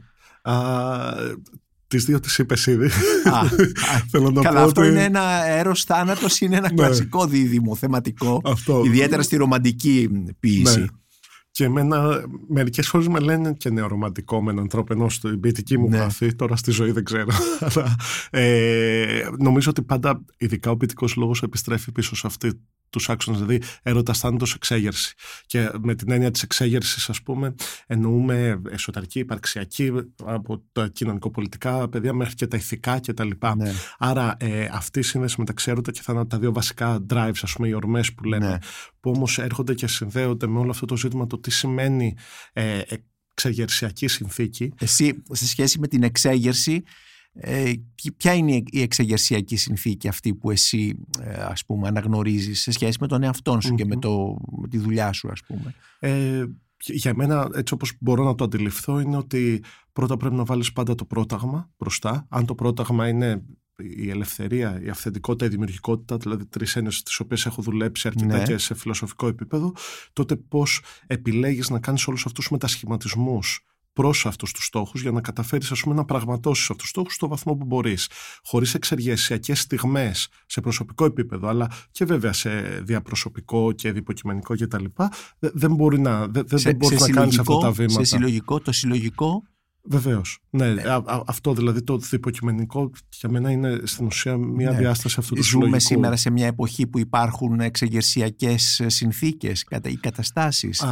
[1.89, 2.89] Τις δύο τι είπε ήδη.
[4.11, 6.75] Θέλω να Καλά, αυτό είναι ένα αέρο θάνατος, είναι ένα ναι.
[6.75, 8.43] κλασικό δίδυμο θεματικό.
[8.85, 10.09] Ιδιαίτερα στη ρομαντική
[10.41, 10.81] ποιήση.
[10.81, 10.87] Ναι.
[11.51, 15.89] Και εμένα μερικές φορές με λένε και νεορομαντικό με έναν τρόπο, ενώ στην ποιητική μου
[15.89, 16.33] ναι.
[16.37, 17.29] τώρα στη ζωή δεν ξέρω.
[17.75, 17.97] Αλλά
[18.31, 23.63] ε, νομίζω ότι πάντα, ειδικά ο ποιητικός λόγος, επιστρέφει πίσω σε αυτή τους άξονες, δηλαδή
[23.83, 25.15] έρωτας θάνατος εξέγερση.
[25.47, 27.55] Και με την έννοια της εξέγερσης, ας πούμε,
[27.87, 29.93] εννοούμε εσωτερική, υπαρξιακή,
[30.25, 33.31] από τα κοινωνικοπολιτικά παιδεία μέχρι και τα ηθικά κτλ.
[33.57, 33.73] Ναι.
[33.99, 37.69] Άρα ε, αυτή η σύνδεση μεταξύ έρωτα και θάνατο, τα δύο βασικά drives, ας πούμε,
[37.69, 38.59] οι ορμές που λέμε, ναι.
[39.01, 42.17] που όμως έρχονται και συνδέονται με όλο αυτό το ζήτημα το τι σημαίνει
[42.53, 42.81] ε,
[43.37, 44.73] εξεγερσιακή συνθήκη.
[44.79, 46.83] Εσύ, σε σχέση με την εξέγερση,
[47.39, 47.73] ε,
[48.17, 53.07] ποια είναι η εξεγερσιακή συνθήκη αυτή που εσύ ε, ας πούμε αναγνωρίζεις σε σχέση με
[53.07, 56.45] τον εαυτό σου και με, το, με τη δουλειά σου ας πούμε; Ε,
[56.79, 60.95] για μένα έτσι όπως μπορώ να το αντιληφθώ είναι ότι πρώτα πρέπει να βάλεις πάντα
[60.95, 62.27] το πρόταγμα μπροστά.
[62.29, 63.43] Αν το πρόταγμα είναι
[63.77, 68.43] η ελευθερία, η αυθεντικότητα, η δημιουργικότητα, δηλαδή τρεις έννοιες τις οποίες έχω δουλέψει αρκετά ναι.
[68.43, 69.73] και σε φιλοσοφικό επίπεδο,
[70.13, 75.21] τότε πώς επιλέγεις να κάνεις όλους αυτούς του μετασχηματισμούς προς αυτούς τους στόχους για να
[75.21, 78.09] καταφέρεις να πραγματώσεις αυτούς τους στόχους στο βαθμό που μπορείς.
[78.45, 82.51] Χωρίς εξεργεσιακές στιγμές σε προσωπικό επίπεδο, αλλά και βέβαια σε
[82.83, 84.85] διαπροσωπικό και διποκειμενικό κτλ.
[85.39, 88.05] Δεν μπορεί να, δεν, δεν μπορείς να κάνεις αυτά τα βήματα.
[88.05, 89.43] Σε συλλογικό, το συλλογικό
[89.89, 90.39] Βεβαίως.
[90.51, 90.83] Ναι, ναι.
[91.27, 94.77] αυτό δηλαδή το υποκειμενικό για μένα είναι στην ουσία μια ναι.
[94.77, 95.81] διάσταση αυτού του Ζούμε συλλογικού.
[95.81, 100.85] σήμερα σε μια εποχή που υπάρχουν εξεγερσιακές συνθήκες ή καταστάσεις.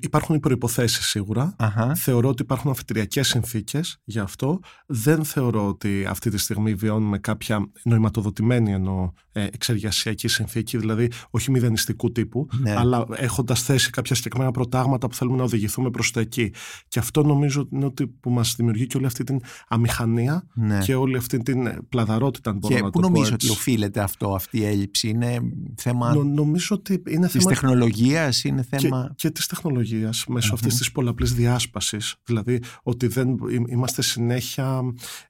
[0.00, 1.56] Υπάρχουν οι προποθέσει σίγουρα.
[1.96, 4.60] Θεωρώ ότι υπάρχουν αφιτηριακέ συνθήκες γι' αυτό.
[4.86, 11.50] Δεν θεωρώ ότι αυτή τη στιγμή βιώνουμε κάποια νοηματοδοτημένη εννοώ ε, εξεργασιακή συνθήκη, δηλαδή όχι
[11.50, 12.74] μηδενιστικού τύπου, ναι.
[12.76, 16.52] αλλά έχοντας θέσει κάποια συγκεκριμένα προτάγματα που θέλουμε να οδηγηθούμε προς το εκεί.
[16.88, 20.78] Και αυτό νομίζω είναι ότι που μας δημιουργεί και όλη αυτή την αμηχανία Ναι.
[20.78, 23.46] και όλη αυτή την πλαδαρότητα, αν μπορώ Και να πού το πω νομίζω έτσι.
[23.50, 25.08] ότι οφείλεται αυτό, αυτή η έλλειψη.
[25.08, 25.38] Είναι
[25.76, 29.12] θέμα Νο- νομίζω ότι είναι της θέμα τεχνολογίας, είναι και, θέμα...
[29.16, 30.54] και της τεχνολογίας μέσω Μμμ.
[30.54, 32.14] αυτής της πολλαπλής διάσπασης.
[32.24, 34.80] Δηλαδή ότι δεν, εί- είμαστε συνέχεια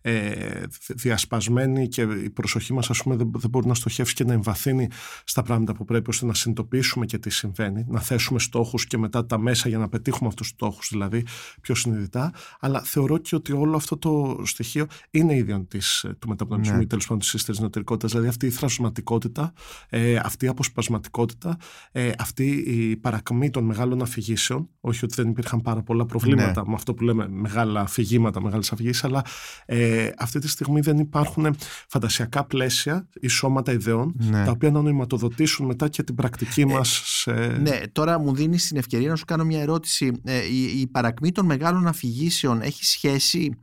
[0.01, 4.33] ε, διασπασμένοι και η προσοχή μας ας πούμε δεν, δεν μπορεί να στοχεύσει και να
[4.33, 4.88] εμβαθύνει
[5.25, 9.27] στα πράγματα που πρέπει ώστε να συνειδητοποιήσουμε και τι συμβαίνει, να θέσουμε στόχους και μετά
[9.27, 11.25] τα μέσα για να πετύχουμε αυτούς τους στόχους δηλαδή
[11.61, 12.33] πιο συνειδητά.
[12.61, 16.82] Αλλά θεωρώ και ότι όλο αυτό το στοιχείο είναι ίδιο της, του μεταπνευματισμού Ναι.
[16.82, 18.10] ή τέλος πάντων της ύστερης νοτερικότητας.
[18.10, 19.52] Δηλαδή αυτή η θρασματικότητα,
[19.88, 21.56] ε, αυτή η αποσπασματικότητα,
[21.92, 24.68] ε, αυτή η παρακμή των μεγάλων αφηγήσεων.
[24.80, 26.68] Όχι ότι δεν υπήρχαν πάρα πολλά προβλήματα Ναι.
[26.68, 29.24] με αυτό που λέμε μεγάλα αφηγήματα, μεγάλες αφηγήσεις, αλλά
[29.66, 31.56] ε, αυτή τη στιγμή δεν υπάρχουν
[31.88, 34.44] φαντασιακά πλαίσια ή σώματα ιδεών Ναι.
[34.44, 37.32] τα οποία να νοηματοδοτήσουν μετά και την πρακτική μας σε...
[37.32, 40.12] Ναι, τώρα μου δίνεις την ευκαιρία να σου κάνω μια ερώτηση.
[40.24, 43.61] Ε, η, η παρακμή των μεγάλων αφηγήσεων έχει σχέση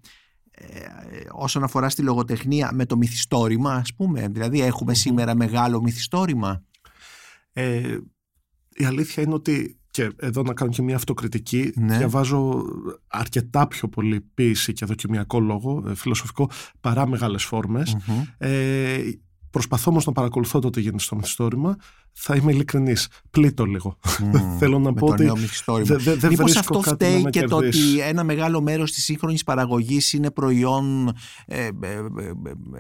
[0.52, 0.66] ε,
[1.32, 6.64] όσον αφορά στη λογοτεχνία με το μυθιστόρημα, ας πούμε; Δηλαδή έχουμε σήμερα μεγάλο μυθιστόρημα;
[7.54, 7.98] Ε,
[8.74, 11.98] η αλήθεια είναι ότι και εδώ να κάνω και μια αυτοκριτική Ναι.
[11.98, 12.64] διαβάζω
[13.08, 16.50] αρκετά πιο πολύ ποίηση και δοκιμιακό λόγο ε, φιλοσοφικό
[16.82, 18.22] παρά μεγάλες φόρμες Μμμ.
[18.38, 19.02] ε,
[19.54, 21.78] προσπαθώ όμως να παρακολουθώ το τι γίνεται στο μυθιστόρημα
[22.12, 24.58] θα είμαι ειλικρινής, πλήττω λίγο Μμ.
[24.60, 25.96] θέλω να με πω το ότι νέο μυθιστόρημα.
[25.96, 27.90] δεν δε, δε Μήπως βρίσκω αυτό κάτι να φταίει με και το κερδίσει.
[27.90, 31.14] ότι ένα μεγάλο μέρος της σύγχρονης παραγωγής είναι προϊόν
[31.46, 31.98] ε, ε, ε,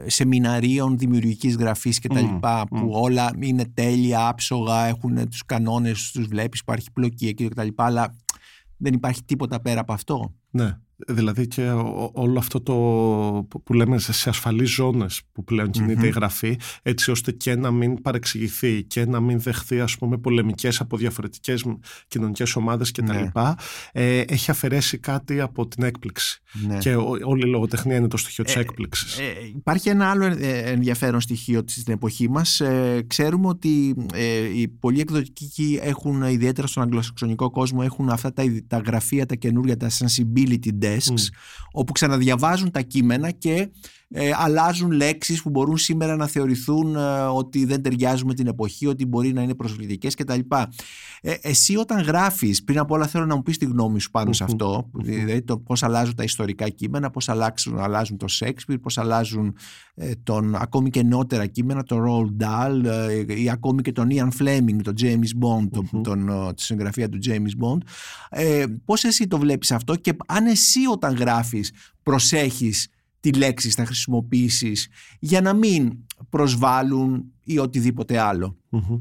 [0.05, 2.89] ε, σεμιναρίων δημιουργικής γραφής και τα Μμ, λοιπά που μμ.
[2.89, 7.85] όλα είναι τέλεια, άψογα, έχουν τους κανόνες, τους βλέπεις, υπάρχει πλοκή εκεί και τα λοιπά
[7.85, 8.15] αλλά
[8.77, 10.33] δεν υπάρχει τίποτα πέρα από αυτό.
[10.55, 12.73] Ναι, δηλαδή και ο- όλο αυτό το
[13.49, 16.03] που- που λέμε σε σε ασφαλείς ζώνες που πλέον κινείται Μμμ.
[16.03, 20.79] η γραφή έτσι ώστε και να μην παρεξηγηθεί και να μην δεχθεί ας πούμε πολεμικές
[20.79, 23.11] από διαφορετικές μ- κοινωνικές ομάδες κτλ.
[23.11, 23.29] Ναι.
[23.91, 26.77] Ε, έχει αφαιρέσει κάτι από την έκπληξη Ναι.
[26.77, 29.17] και ο- όλη η λογοτεχνία είναι το στοιχείο της Ε, έκπληξης.
[29.19, 29.23] Ε,
[29.55, 30.37] υπάρχει ένα άλλο ε,
[30.71, 32.59] ενδιαφέρον στοιχείο της- στην εποχή μας.
[32.59, 38.43] Ε, ξέρουμε ότι ε, οι πολλοί εκδοτικοί έχουν, ιδιαίτερα στον αγγλοσαξονικό κόσμο, έχουν αυτά τα,
[38.43, 39.89] ιδι- τα γραφεία, τα καινούργια, τα
[40.43, 41.27] sensibility desks,
[41.71, 43.69] όπου ξαναδιαβάζουν τα κείμενα και
[44.15, 48.87] ε, αλλάζουν λέξεις που μπορούν σήμερα να θεωρηθούν ε, ότι δεν ταιριάζουν με την εποχή,
[48.87, 50.39] ότι μπορεί να είναι προσβλητικές κτλ.
[51.21, 54.33] Ε, εσύ όταν γράφεις, πριν από όλα θέλω να μου πεις τη γνώμη σου πάνω
[54.33, 54.49] σε Μμμ.
[54.51, 59.55] αυτό, δηλαδή το πώς αλλάζουν τα ιστορικά κείμενα, πώς αλλάξουν, αλλάζουν το Shakespeare, πώς αλλάζουν
[59.95, 64.29] ε, τον, ακόμη και νεότερα κείμενα, τον Roald Dahl ε, ή ακόμη και τον Ian
[64.41, 66.01] Fleming, τον James Bond, το- Μμμ.
[66.01, 67.77] τον, ε, τη συγγραφεία του James Bond.
[68.29, 71.71] Ε, πώς εσύ το βλέπεις αυτό και αν εσύ όταν γράφεις
[72.03, 72.87] προσέχεις
[73.23, 74.87] τι λέξεις θα χρησιμοποιήσεις
[75.19, 75.97] για να μην
[76.29, 78.57] προσβάλλουν ή οτιδήποτε άλλο.
[78.69, 78.99] Μμμ.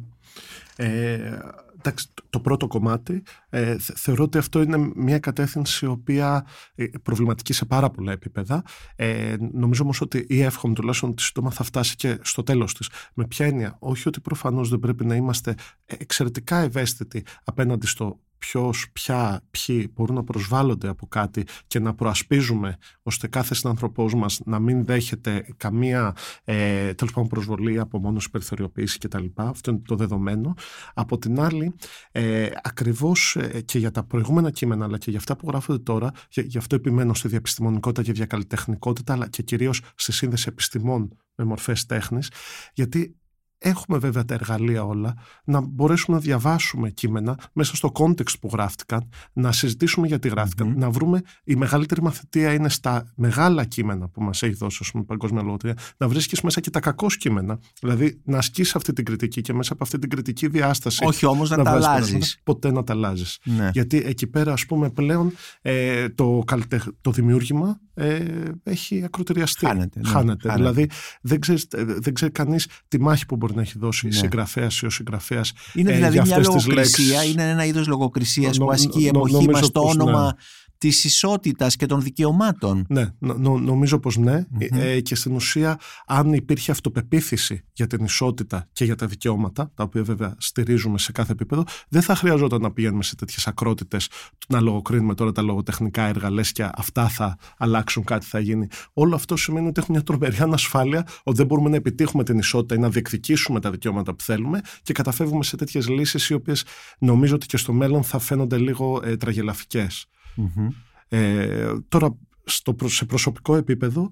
[0.77, 1.39] Ε,
[1.79, 6.47] εντάξει, το- το πρώτο κομμάτι ε, θε- θεωρώ ότι αυτό είναι μια κατεύθυνση η οποία
[6.75, 8.63] ε, προβληματική σε πάρα πολλά επίπεδα.
[8.97, 12.89] Ε, νομίζω όμως ότι ή εύχομαι τουλάχιστον ότι σύντομα θα φτάσει και στο τέλος της.
[13.15, 15.55] Με ποια έννοια, όχι ότι προφανώς δεν πρέπει να είμαστε
[15.87, 22.77] εξαιρετικά ευαίσθητοι απέναντι στο ποιος, ποια, ποιοι μπορούν να προσβάλλονται από κάτι και να προασπίζουμε
[23.03, 29.25] ώστε κάθε συνανθρωπός μας να μην δέχεται καμία ε, τέλος πάντων προσβολή, απομόνωση, περιθωριοποίηση κτλ.
[29.35, 30.55] Αυτό είναι το δεδομένο.
[30.95, 31.75] Από την άλλη,
[32.13, 36.11] ε, ακριβώς ε, και για τα προηγούμενα κείμενα αλλά και για αυτά που γράφονται τώρα,
[36.31, 41.45] γι' γι' αυτό επιμένω στη διαπιστημονικότητα και διακαλλιτεχνικότητα αλλά και κυρίως στη σύνδεση επιστημών με
[41.45, 42.31] μορφές τέχνης,
[42.75, 43.17] γιατί
[43.65, 49.09] Έχουμε βέβαια τα εργαλεία όλα να μπορέσουμε να διαβάσουμε κείμενα μέσα στο context που γράφτηκαν,
[49.33, 50.79] να συζητήσουμε γιατί γράφτηκαν, Μμμ.
[50.79, 55.03] να βρούμε η μεγαλύτερη μαθητεία είναι στα μεγάλα κείμενα που μας έχει δώσει ας πούμε,
[55.03, 57.59] η παγκόσμια λογοτεχνία, να βρίσκεις μέσα και τα κακό κείμενα.
[57.81, 61.05] Δηλαδή να ασκείς αυτή την κριτική και μέσα από αυτή την κριτική διάσταση.
[61.05, 62.11] Όχι όμως να, τα βγάζεις αλλάζεις.
[62.11, 63.39] πορίσματα, Ποτέ να τα αλλάζεις.
[63.45, 63.71] Ναι.
[63.73, 66.87] Γιατί εκεί πέρα, ας πούμε, πλέον ε, το, καλλιτεχ...
[67.01, 68.25] το δημιούργημα ε,
[68.63, 69.67] έχει ακροτεριαστεί.
[69.67, 70.49] Χάνεται, ναι, χάνεται.
[70.49, 70.73] χάνεται.
[70.73, 70.91] Δηλαδή,
[71.23, 74.13] δεν ξέρεις, δεν ξέρει κανείς τη μάχη που μπορεί να έχει δώσει Ναι.
[74.13, 75.53] συγγραφέας ή ο συγγραφέας.
[75.75, 77.33] Είναι ε, δηλαδή για μια αυτές τις λογοκρισία, λέξεις.
[77.33, 80.03] είναι ένα είδος λογοκρισίας Νο- που ασκεί η νο- εποχή νομίζω μας στο πως ναι.
[80.03, 80.37] όνομα
[80.83, 82.85] της ισότητας και των δικαιωμάτων.
[82.89, 84.45] Ναι, νο- νο- νομίζω πως ναι.
[84.49, 84.81] Μμμ.
[84.81, 89.83] Ε, και στην ουσία, αν υπήρχε αυτοπεποίθηση για την ισότητα και για τα δικαιώματα, τα
[89.83, 94.09] οποία βέβαια στηρίζουμε σε κάθε επίπεδο, δεν θα χρειαζόταν να πηγαίνουμε σε τέτοιες ακρότητες,
[94.49, 98.67] να λογοκρίνουμε τώρα τα λογοτεχνικά έργα, λες και αυτά θα αλλάξουν, κάτι θα γίνει.
[98.93, 102.75] Όλο αυτό σημαίνει ότι έχουμε μια τρομερή ανασφάλεια, ότι δεν μπορούμε να επιτύχουμε την ισότητα
[102.75, 106.65] ή να διεκδικήσουμε τα δικαιώματα που θέλουμε και καταφεύγουμε σε τέτοιες λύσεις, οι οποίες
[106.99, 110.07] νομίζω ότι και στο μέλλον θα φαίνονται λίγο ε, τραγελαφικές.
[110.35, 110.69] Μμμ.
[111.09, 114.11] Ε, τώρα, στο, προ- σε προσωπικό επίπεδο,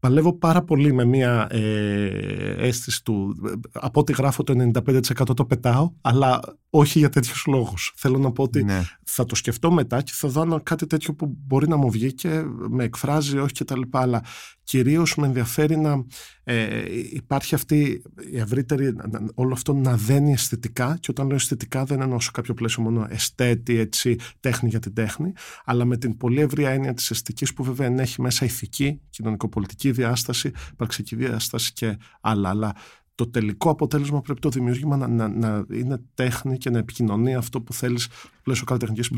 [0.00, 3.34] παλεύω πάρα πολύ με μια ε, αίσθηση του
[3.72, 8.42] από ό,τι γράφω το 95% το πετάω αλλά όχι για τέτοιους λόγους θέλω να πω
[8.42, 8.82] ότι Ναι.
[9.04, 12.14] θα το σκεφτώ μετά και θα δω αν κάτι τέτοιο που μπορεί να μου βγει
[12.14, 14.22] και με εκφράζει όχι και τα λοιπά αλλά
[14.70, 16.04] κυρίως με ενδιαφέρει να
[16.44, 21.36] ε, υπάρχει αυτή η ευρύτερη να- να- όλο αυτό να δένει αισθητικά και όταν λέω
[21.36, 25.32] αισθητικά δεν εννοώ σε κάποιο πλαίσιο μόνο αισθέτη έτσι τέχνη για την τέχνη
[25.64, 30.50] αλλά με την πολύ ευρία έννοια της αισθητικής που βέβαια ενέχει μέσα ηθική, κοινωνικοπολιτική διάσταση,
[30.76, 32.48] πραξική διάσταση και άλλα.
[32.48, 32.74] Αλλά
[33.14, 37.60] το τελικό αποτέλεσμα πρέπει το δημιούργημα να, να, να είναι τέχνη και να επικοινωνεί αυτό
[37.60, 39.10] που θέλεις στο πλαίσιο καλλιτεχνικής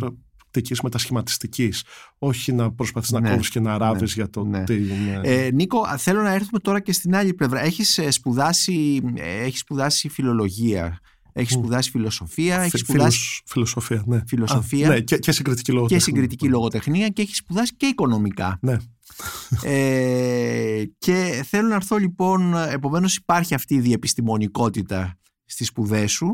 [0.52, 1.84] πρακτικής μετασχηματιστικής.
[2.18, 4.64] Όχι να προσπαθείς Ναι, να κόβεις και να ράβεις ναι, για το ναι.
[4.64, 5.20] τι είναι.
[5.24, 7.60] Ε, Νίκο, α, θέλω να έρθουμε τώρα και στην άλλη πλευρά.
[7.60, 10.98] Έχεις ε, σπουδάσει, ε, έχεις σπουδάσει φιλολογία,
[11.32, 11.58] έχεις Μμ.
[11.60, 14.22] σπουδάσει φιλοσοφία, έχεις Φι- σπουδάσει φιλος- φιλοσοφία, ναι.
[14.26, 14.88] Φιλοσοφία.
[14.88, 16.04] Α, ναι, και, και συγκριτική και λογοτεχνία.
[16.04, 18.58] συγκριτική λογοτεχνία και έχεις σπουδάσει και οικονομικά.
[18.60, 18.76] Ναι.
[19.62, 26.32] Ε, και θέλω να έρθω λοιπόν, επομένως υπάρχει αυτή η διεπιστημονικότητα στις σπουδές σου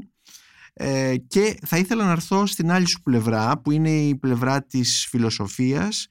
[0.80, 5.06] ε, και θα ήθελα να έρθω στην άλλη σου πλευρά που είναι η πλευρά της
[5.10, 6.08] φιλοσοφίας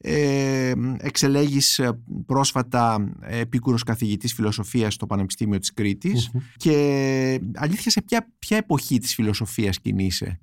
[0.00, 6.40] ε, εξελέγεις ε, πρόσφατα επίκουρος καθηγητής φιλοσοφίας στο Πανεπιστήμιο της Κρήτης Μμμ.
[6.56, 10.40] και αλήθεια σε ποια, ποια εποχή της φιλοσοφίας κινείσαι;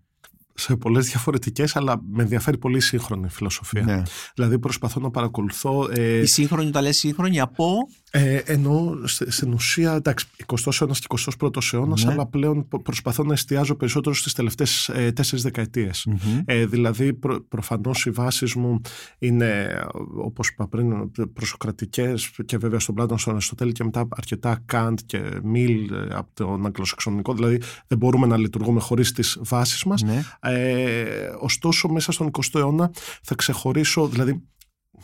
[0.54, 3.82] Σε πολλές διαφορετικές, αλλά με ενδιαφέρει πολύ η σύγχρονη φιλοσοφία.
[3.82, 4.02] ναι.
[4.36, 5.90] Δηλαδή προσπαθώ να παρακολουθώ...
[5.92, 7.78] Ε, Η σύγχρονη, όταν λες σύγχρονη, από
[8.17, 12.12] Ε, ενώ στη- στην ουσία, εντάξει, 20ο αιώνας και 21ο αιώνας, Ναι.
[12.12, 16.08] αλλά πλέον προ- προσπαθώ να εστιάζω περισσότερο στις τελευταίες ε, τέσσερις δεκαετίες.
[16.45, 18.82] Ε, δηλαδή, προ, προφανώς οι βάσεις μου
[19.19, 19.80] είναι,
[20.23, 25.21] όπως είπα πριν, προσοκρατικές και βέβαια στον Πλάτων, στον Αριστοτέλη και μετά αρκετά Καντ και
[25.43, 27.34] Μιλ ε, από τον αγγλοσαξονικό.
[27.34, 30.01] Δηλαδή, δεν μπορούμε να λειτουργούμε χωρίς τις βάσεις μας.
[30.01, 30.23] ναι.
[30.39, 32.91] Ε, ωστόσο, μέσα στον 20ο αιώνα
[33.23, 34.41] θα ξεχωρίσω, δηλαδή,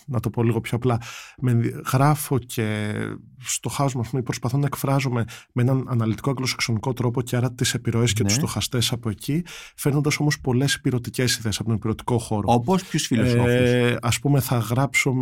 [0.08, 1.02] να το πω λίγο πιο απλά,
[1.38, 2.94] με, ενδι- γράφω και
[3.44, 7.74] στο χάσμα, ας πούμε, προσπαθώ να εκφράζομαι με έναν αναλυτικό αγγλοσαξονικό τρόπο και άρα τις
[7.74, 8.28] επιρροές και Ναι.
[8.28, 9.44] τους στοχαστές από εκεί,
[9.76, 12.54] φέρνοντας όμως πολλές υπηρετικές ιδέες από τον υπηρετικό χώρο.
[12.54, 13.46] Όπως ποιους φιλοσόφους.
[13.48, 15.14] Ε, ας πούμε θα γράψω,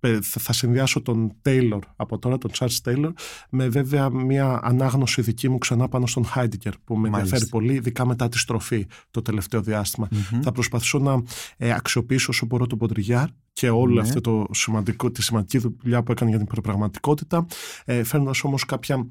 [0.00, 3.10] ε, θα, θα συνδυάσω τον Taylor από τώρα, τον Charles Taylor,
[3.50, 7.18] με βέβαια μια ανάγνωση δική μου ξανά πάνω στον Heidegger που με Μάλιστα.
[7.18, 10.08] ενδιαφέρει πολύ, ειδικά μετά τη στροφή το τελευταίο διάστημα.
[10.10, 10.40] Μμμ.
[10.42, 11.22] Θα προσπαθήσω να
[11.56, 14.00] ε, αξιοποιήσω όσο μπορώ τον Ποντριγιάρ και όλο Ναι.
[14.00, 17.46] αυτό το σημαντικό, τη σημαντική δουλειά που έκανε για την προπραγματικότητα,
[17.84, 19.06] ε, φέρνοντας όμως κάποια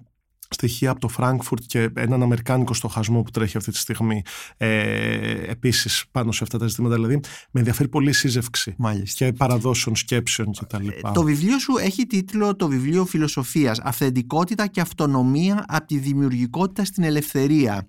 [0.50, 4.22] στοιχεία από το Φράγκφουρτ και έναν αμερικάνικο στοχασμό που τρέχει αυτή τη στιγμή
[4.58, 6.96] ε, επίσης πάνω σε αυτά τα ζητήματα.
[6.96, 7.20] Δηλαδή
[7.52, 9.26] με ενδιαφέρει πολύ η σύζευξη Μάλιστα.
[9.26, 10.88] και παραδόσεων σκέψεων κτλ.
[10.88, 16.86] Ε, Το βιβλίο σου έχει τίτλο το βιβλίο φιλοσοφίας «Αυθεντικότητα και αυτονομία από τη δημιουργικότητα
[16.86, 17.88] στην ελευθερία».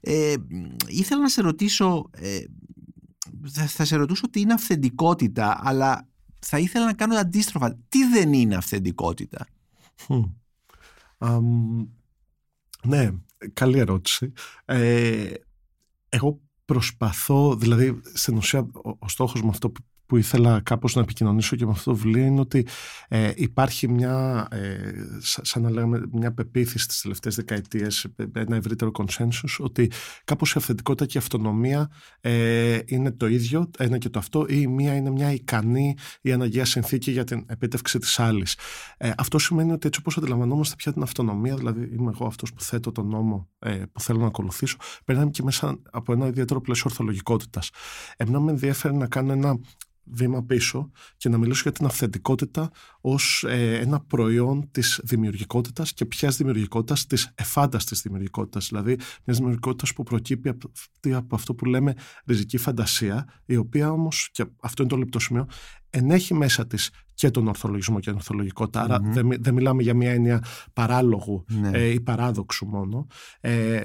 [0.00, 0.34] Ε,
[0.86, 2.38] ήθελα να σε ρωτήσω, ε,
[3.50, 7.78] θα, θα σε ρωτήσω τι είναι αυθεντικότητα, αλλά θα ήθελα να κάνω αντίστροφα.
[7.88, 9.46] Τι δεν είναι αυθεντικότητα;
[10.08, 10.22] Μμ.
[11.18, 11.86] Αμ,
[12.84, 13.10] ναι,
[13.52, 14.32] καλή ερώτηση.
[14.64, 15.32] Ε,
[16.08, 21.00] εγώ προσπαθώ, δηλαδή στην ουσία ο, ο στόχος μου αυτό που, που ήθελα κάπως να
[21.00, 22.66] επικοινωνήσω και με αυτό το βιβλίο είναι ότι
[23.08, 28.56] ε, υπάρχει μια, ε, σα- σαν να λέγαμε, μια πεποίθηση στις τελευταίες δεκαετίες, ε, ένα
[28.56, 29.90] ευρύτερο consensus, ότι
[30.24, 34.56] κάπως η αυθεντικότητα και η αυτονομία ε, είναι το ίδιο, ένα και το αυτό, ή
[34.60, 38.56] η μία είναι μια ικανή ή αναγκαία συνθήκη για την επίτευξη της άλλης.
[38.96, 42.62] Ε, αυτό σημαίνει ότι έτσι όπως αντιλαμβανόμαστε πια την αυτονομία, δηλαδή είμαι εγώ αυτός που
[42.62, 46.84] θέτω τον νόμο ε, που θέλω να ακολουθήσω, περνάμε και μέσα από ένα ιδιαίτερο πλαίσιο
[46.86, 47.70] ορθολογικότητας.
[48.16, 49.58] Εμένα με ενδιαφέρει να κάνω ένα
[50.04, 56.04] βήμα πίσω και να μιλήσω για την αυθεντικότητα ως ε, ένα προϊόν της δημιουργικότητας και
[56.04, 60.70] ποιας δημιουργικότητας, της εφάνταστης δημιουργικότητας, δηλαδή μιας δημιουργικότητας που προκύπτει από,
[61.12, 61.94] από αυτό που λέμε
[62.26, 65.46] ριζική φαντασία, η οποία όμως, και αυτό είναι το λεπτό σημείο,
[65.90, 68.82] ενέχει μέσα της και τον ορθολογισμό και την ορθολογικότητα.
[68.82, 69.12] Άρα Μμμ.
[69.12, 71.70] δεν, μι- δεν μιλάμε για μια έννοια παράλογου Ναι.
[71.72, 73.06] ε, ή παράδοξου μόνο.
[73.40, 73.84] Ε,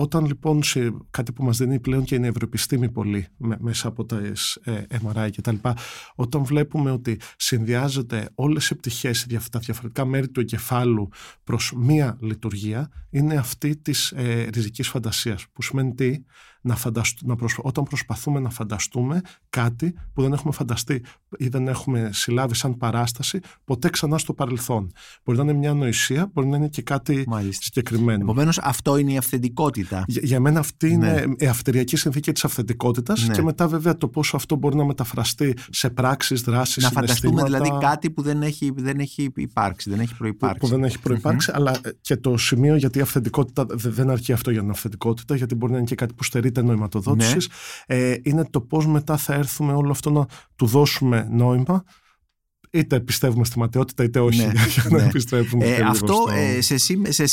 [0.00, 4.04] όταν λοιπόν σε κάτι που μας δίνει πλέον και η νευροεπιστήμη πολύ με- μέσα από
[4.04, 4.16] τα
[4.64, 5.76] ε, MRI και τα λοιπά,
[6.14, 11.08] όταν βλέπουμε ότι συνδυάζονται όλες οι πτυχές, δια- τα διαφορετικά μέρη του εγκεφάλου
[11.44, 16.16] προς μία λειτουργία, είναι αυτή της ε, ριζικής φαντασίας, που σημαίνει τι,
[16.68, 21.02] να φανταστ- να προσπα- όταν προσπαθούμε να φανταστούμε κάτι που δεν έχουμε φανταστεί
[21.38, 24.92] ή δεν έχουμε συλλάβει σαν παράσταση ποτέ ξανά στο παρελθόν.
[25.24, 27.62] Μπορεί να είναι μια ανοησία, μπορεί να είναι και κάτι Μάλιστα.
[27.64, 28.22] συγκεκριμένο.
[28.22, 30.04] Επομένως, αυτό είναι η αυθεντικότητα.
[30.06, 31.34] Για, για μένα αυτή είναι Ναι.
[31.38, 33.34] η αυτεριακή συνθήκη της αυθεντικότητας Ναι.
[33.34, 37.64] και μετά βέβαια το πόσο αυτό μπορεί να μεταφραστεί σε πράξεις, δράσεις, Να φανταστούμε συναισθήματα
[37.64, 40.58] δηλαδή κάτι που δεν έχει, δεν έχει υπάρξει, δεν έχει που, προϋπάρξει.
[40.60, 44.32] που δεν έχει προϋπάρξει, αλλά ε, και το σημείο γιατί η αυθεντικότητα δε- δεν αρκεί
[44.32, 47.48] αυτό για την αυθεντικότητα, γιατί μπορεί να είναι και κάτι που στερείται νοηματοδότησης,
[47.88, 47.96] Ναι.
[47.96, 51.84] ε, είναι το πώς μετά θα έρθουμε όλο αυτό να του δώσουμε νόημα
[52.70, 55.04] είτε πιστεύουμε στη ματαιότητα είτε όχι ναι, για να ναι.
[55.04, 56.76] επιστρέψουμε ε, Αυτό ε, σε,
[57.08, 57.26] σε,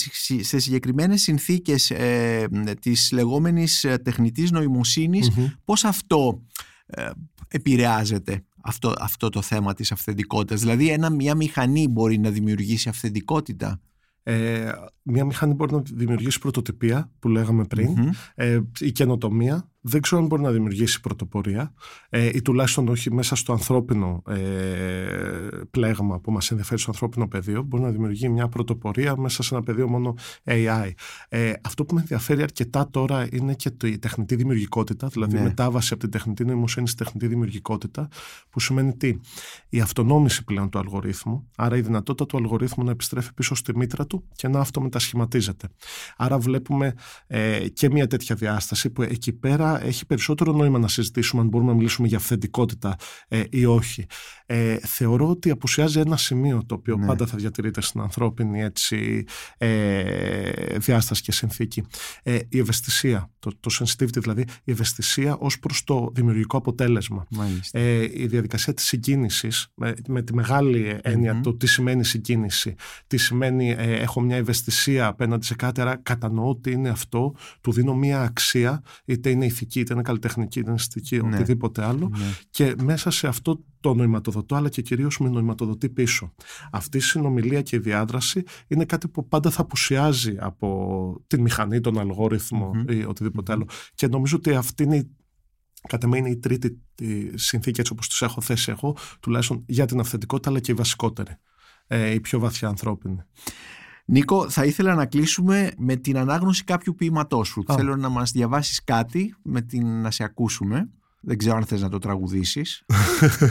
[0.44, 2.48] σε συγκεκριμένες συνθήκες ε,
[2.82, 5.32] της λεγόμενης ε, τεχνητής νοημοσύνης
[5.66, 6.42] πώς αυτό
[6.86, 7.10] ε,
[7.48, 10.60] επηρεάζεται αυτό, αυτό το θέμα της αυθεντικότητας.
[10.60, 13.82] Δηλαδή ένα, μια μηχανή μπορεί να δημιουργήσει αυθεντικότητα;
[14.28, 14.72] Ε,
[15.04, 20.28] μια μηχανή μπορεί να δημιουργήσει πρωτοτυπία που λέγαμε πριν, ε, η καινοτομία δεν ξέρω αν
[20.28, 21.74] μπορεί να δημιουργήσει πρωτοπορία
[22.10, 24.36] ε, ή τουλάχιστον όχι μέσα στο ανθρώπινο ε,
[25.72, 29.64] πλέγμα που μας ενδιαφέρει στο ανθρώπινο πεδίο μπορεί να δημιουργεί μια πρωτοπορία μέσα σε ένα
[29.64, 30.92] πεδίο μόνο AI.
[31.30, 35.40] Ε, αυτό που με ενδιαφέρει αρκετά τώρα είναι και το, η τεχνητή δημιουργικότητα, δηλαδή ναι.
[35.40, 38.08] η μετάβαση από την τεχνητή νοημοσύνη στη τεχνητή δημιουργικότητα
[38.50, 39.16] που σημαίνει τι,
[39.70, 44.08] η αυτονόμηση πλέον του αλγορίθμου, άρα η δυνατότητα του αλγορίθμου να επιστρέφει πίσω στη μήτρα
[44.08, 45.68] του και να αυτομετασχηματίζεται.
[46.18, 46.94] Άρα βλέπουμε
[47.28, 51.72] ε, και μια τέτοια διάσταση που εκεί πέρα έχει περισσότερο νόημα να συζητήσουμε αν μπορούμε
[51.72, 52.96] να μιλήσουμε για αυθεντικότητα
[53.28, 54.06] ε, ή όχι.
[54.46, 57.06] Ε, θεωρώ ότι απουσιάζει ένα σημείο το οποίο ναι.
[57.06, 59.24] πάντα θα διατηρείται στην ανθρώπινη έτσι,
[59.58, 61.84] ε, διάσταση και συνθήκη.
[62.24, 67.28] Ε, η ευαισθησία, το, το sensitivity δηλαδή, η ευαισθησία ως προς το δημιουργικό αποτέλεσμα.
[67.72, 71.44] Ε, η διαδικασία της συγκίνησης, με, με τη μεγάλη έννοια mm-hmm.
[71.44, 72.76] το τι σημαίνει συγκίνηση,
[73.08, 77.72] τι σημαίνει ε, έχω μια ευαισθησία απέναντι σε κάτι, άρα κατανοώ ότι είναι αυτό, του
[77.72, 81.36] δίνω μια αξία, είτε είναι ηθική ηθική, είτε είναι καλλιτεχνική, είτε είναι αισθητική, ναι.
[81.36, 82.12] οτιδήποτε άλλο.
[82.18, 82.26] Ναι.
[82.50, 86.34] Και μέσα σε αυτό το νοηματοδοτώ, αλλά και κυρίως με νοηματοδοτεί πίσω.
[86.72, 91.82] Αυτή η συνομιλία και η διάδραση είναι κάτι που πάντα θα απουσιάζει από την μηχανή,
[91.82, 92.94] τον αλγόριθμο mm-hmm.
[92.94, 93.68] ή οτιδήποτε άλλο.
[93.96, 95.10] Και νομίζω ότι αυτή είναι
[95.88, 96.82] Κατά με είναι η τρίτη
[97.34, 101.38] συνθήκη έτσι όπως τους έχω θέσει εγώ, τουλάχιστον για την αυθεντικότητα αλλά και η βασικότερη,
[101.88, 103.18] ε, η πιο βαθιά ανθρώπινη.
[104.06, 107.64] Νίκο, θα ήθελα να κλείσουμε με την ανάγνωση κάποιου ποίηματός σου.
[107.68, 110.90] Θέλω να μας διαβάσεις κάτι, με την να σε ακούσουμε.
[111.22, 112.84] Δεν ξέρω αν θες να το τραγουδήσεις.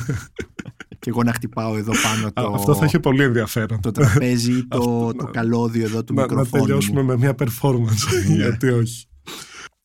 [0.99, 2.55] και εγώ να χτυπάω εδώ πάνω το...
[2.55, 3.81] Αυτό θα έχει πολύ ενδιαφέρον.
[3.81, 6.63] Το τραπέζι, το, το καλώδιο εδώ του να, μικροφόνου.
[6.63, 8.35] Να τελειώσουμε με μια performance, ναι.
[8.35, 9.07] γιατί όχι.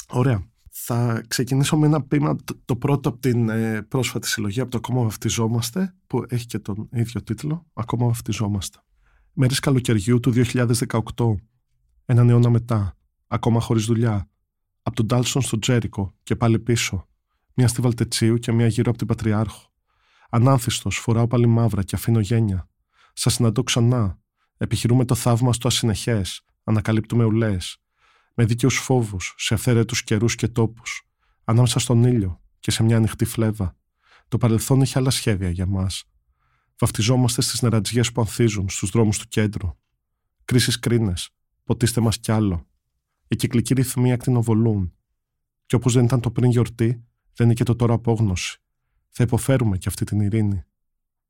[0.09, 0.43] Ωραία.
[0.69, 5.03] Θα ξεκινήσω με ένα ποίημα, το, πρώτο από την ε, πρόσφατη συλλογή, από το «Ακόμα
[5.03, 8.77] βαφτιζόμαστε», που έχει και τον ίδιο τίτλο, «Ακόμα βαφτιζόμαστε».
[9.41, 10.33] Μέρε καλοκαιριού του
[11.15, 11.35] 2018,
[12.05, 14.29] έναν αιώνα μετά, ακόμα χωρίς δουλειά,
[14.81, 17.07] από τον Ντάλσον στο Τζέρικο και πάλι πίσω,
[17.53, 19.71] μία στη Βαλτετσίου και μία γύρω από την Πατριάρχο.
[20.29, 22.69] Ανάνθιστος, φοράω πάλι μαύρα και αφήνω γένια.
[23.13, 24.19] Σας συναντώ ξανά.
[24.57, 26.41] Επιχειρούμε το θαύμα στο ασυνεχές.
[26.63, 27.77] Ανακαλύπτουμε ουλές.
[28.33, 31.07] Με δίκαιους φόβους, σε αυθαίρετους καιρούς και τόπους.
[31.43, 33.75] Ανάμεσα στον ήλιο και σε μια ανοιχτή φλέβα.
[34.27, 36.03] Το παρελθόν έχει άλλα σχέδια για μας
[36.79, 39.69] Βαφτιζόμαστε στις νερατζιές που ανθίζουν στους δρόμους του κέντρου.
[40.45, 41.29] Κρίσεις κρίνες,
[41.63, 42.67] ποτίστε μας κι άλλο.
[43.27, 44.93] Οι κυκλικοί ρυθμοί ακτινοβολούν.
[45.65, 47.03] Και όπως δεν ήταν το πριν γιορτή,
[47.33, 48.61] δεν είναι και το τώρα απόγνωση.
[49.09, 50.63] Θα υποφέρουμε κι αυτή την ειρήνη.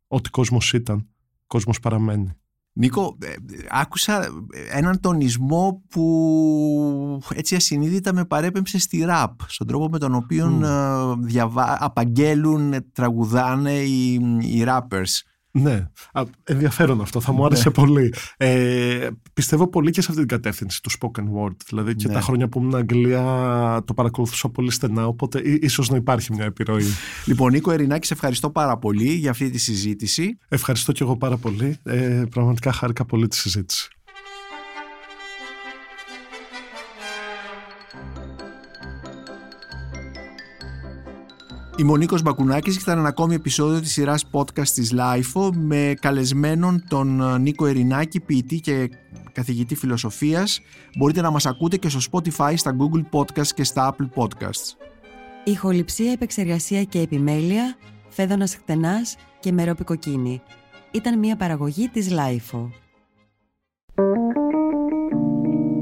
[0.08, 1.08] Ό,τι κόσμος ήταν,
[1.48, 2.34] κόσμος παραμένει.
[2.74, 3.34] Νίκο, ε,
[3.70, 4.28] άκουσα
[4.70, 11.18] έναν τονισμό που έτσι ασυνείδητα με παρέπεμψε στη ραπ, στον τρόπο με τον οποίο mm.
[11.20, 11.78] διαβα...
[11.80, 15.29] απαγγέλουν, τραγουδάνε οι, οι rappers.
[15.52, 15.88] Ναι,
[16.44, 17.74] ενδιαφέρον αυτό, θα μου άρεσε ναι.
[17.74, 18.14] πολύ.
[18.38, 21.56] Ε, πιστεύω πολύ και σε αυτή την κατεύθυνση του spoken word.
[21.68, 22.14] Δηλαδή και ναι.
[22.14, 26.86] τα χρόνια που ήμουν Αγγλία το παρακολουθούσα πολύ στενά, οπότε ίσως να υπάρχει μια επιρροή.
[27.26, 30.38] Λοιπόν, Νίκο Ερινάκη, σε ευχαριστώ πάρα πολύ για αυτή τη συζήτηση.
[30.48, 31.78] Ευχαριστώ και εγώ πάρα πολύ.
[31.84, 33.90] Ε, πραγματικά χάρηκα πολύ τη συζήτηση.
[41.80, 45.94] Είμαι ο Νίκος Μπακουνάκης και ήταν ένα ακόμη επεισόδιο της σειράς podcast της LIFO με
[46.00, 48.90] καλεσμένον τον ε, Νίκο Ερινάκη, ποιητή και
[49.32, 50.62] καθηγητή φιλοσοφίας.
[50.98, 54.76] Μπορείτε να μας ακούτε και στο Spotify, στα Google Podcasts και στα Apple Podcasts.
[55.44, 57.76] Ηχοληψία, επεξεργασία και επιμέλεια,
[58.10, 60.42] φέδωνας χτενάς και μερόπικοκίνη.
[60.92, 62.70] Ήταν μια παραγωγή της LIFO.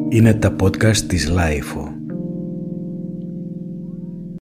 [0.09, 1.86] Είναι τα podcast της LIFO.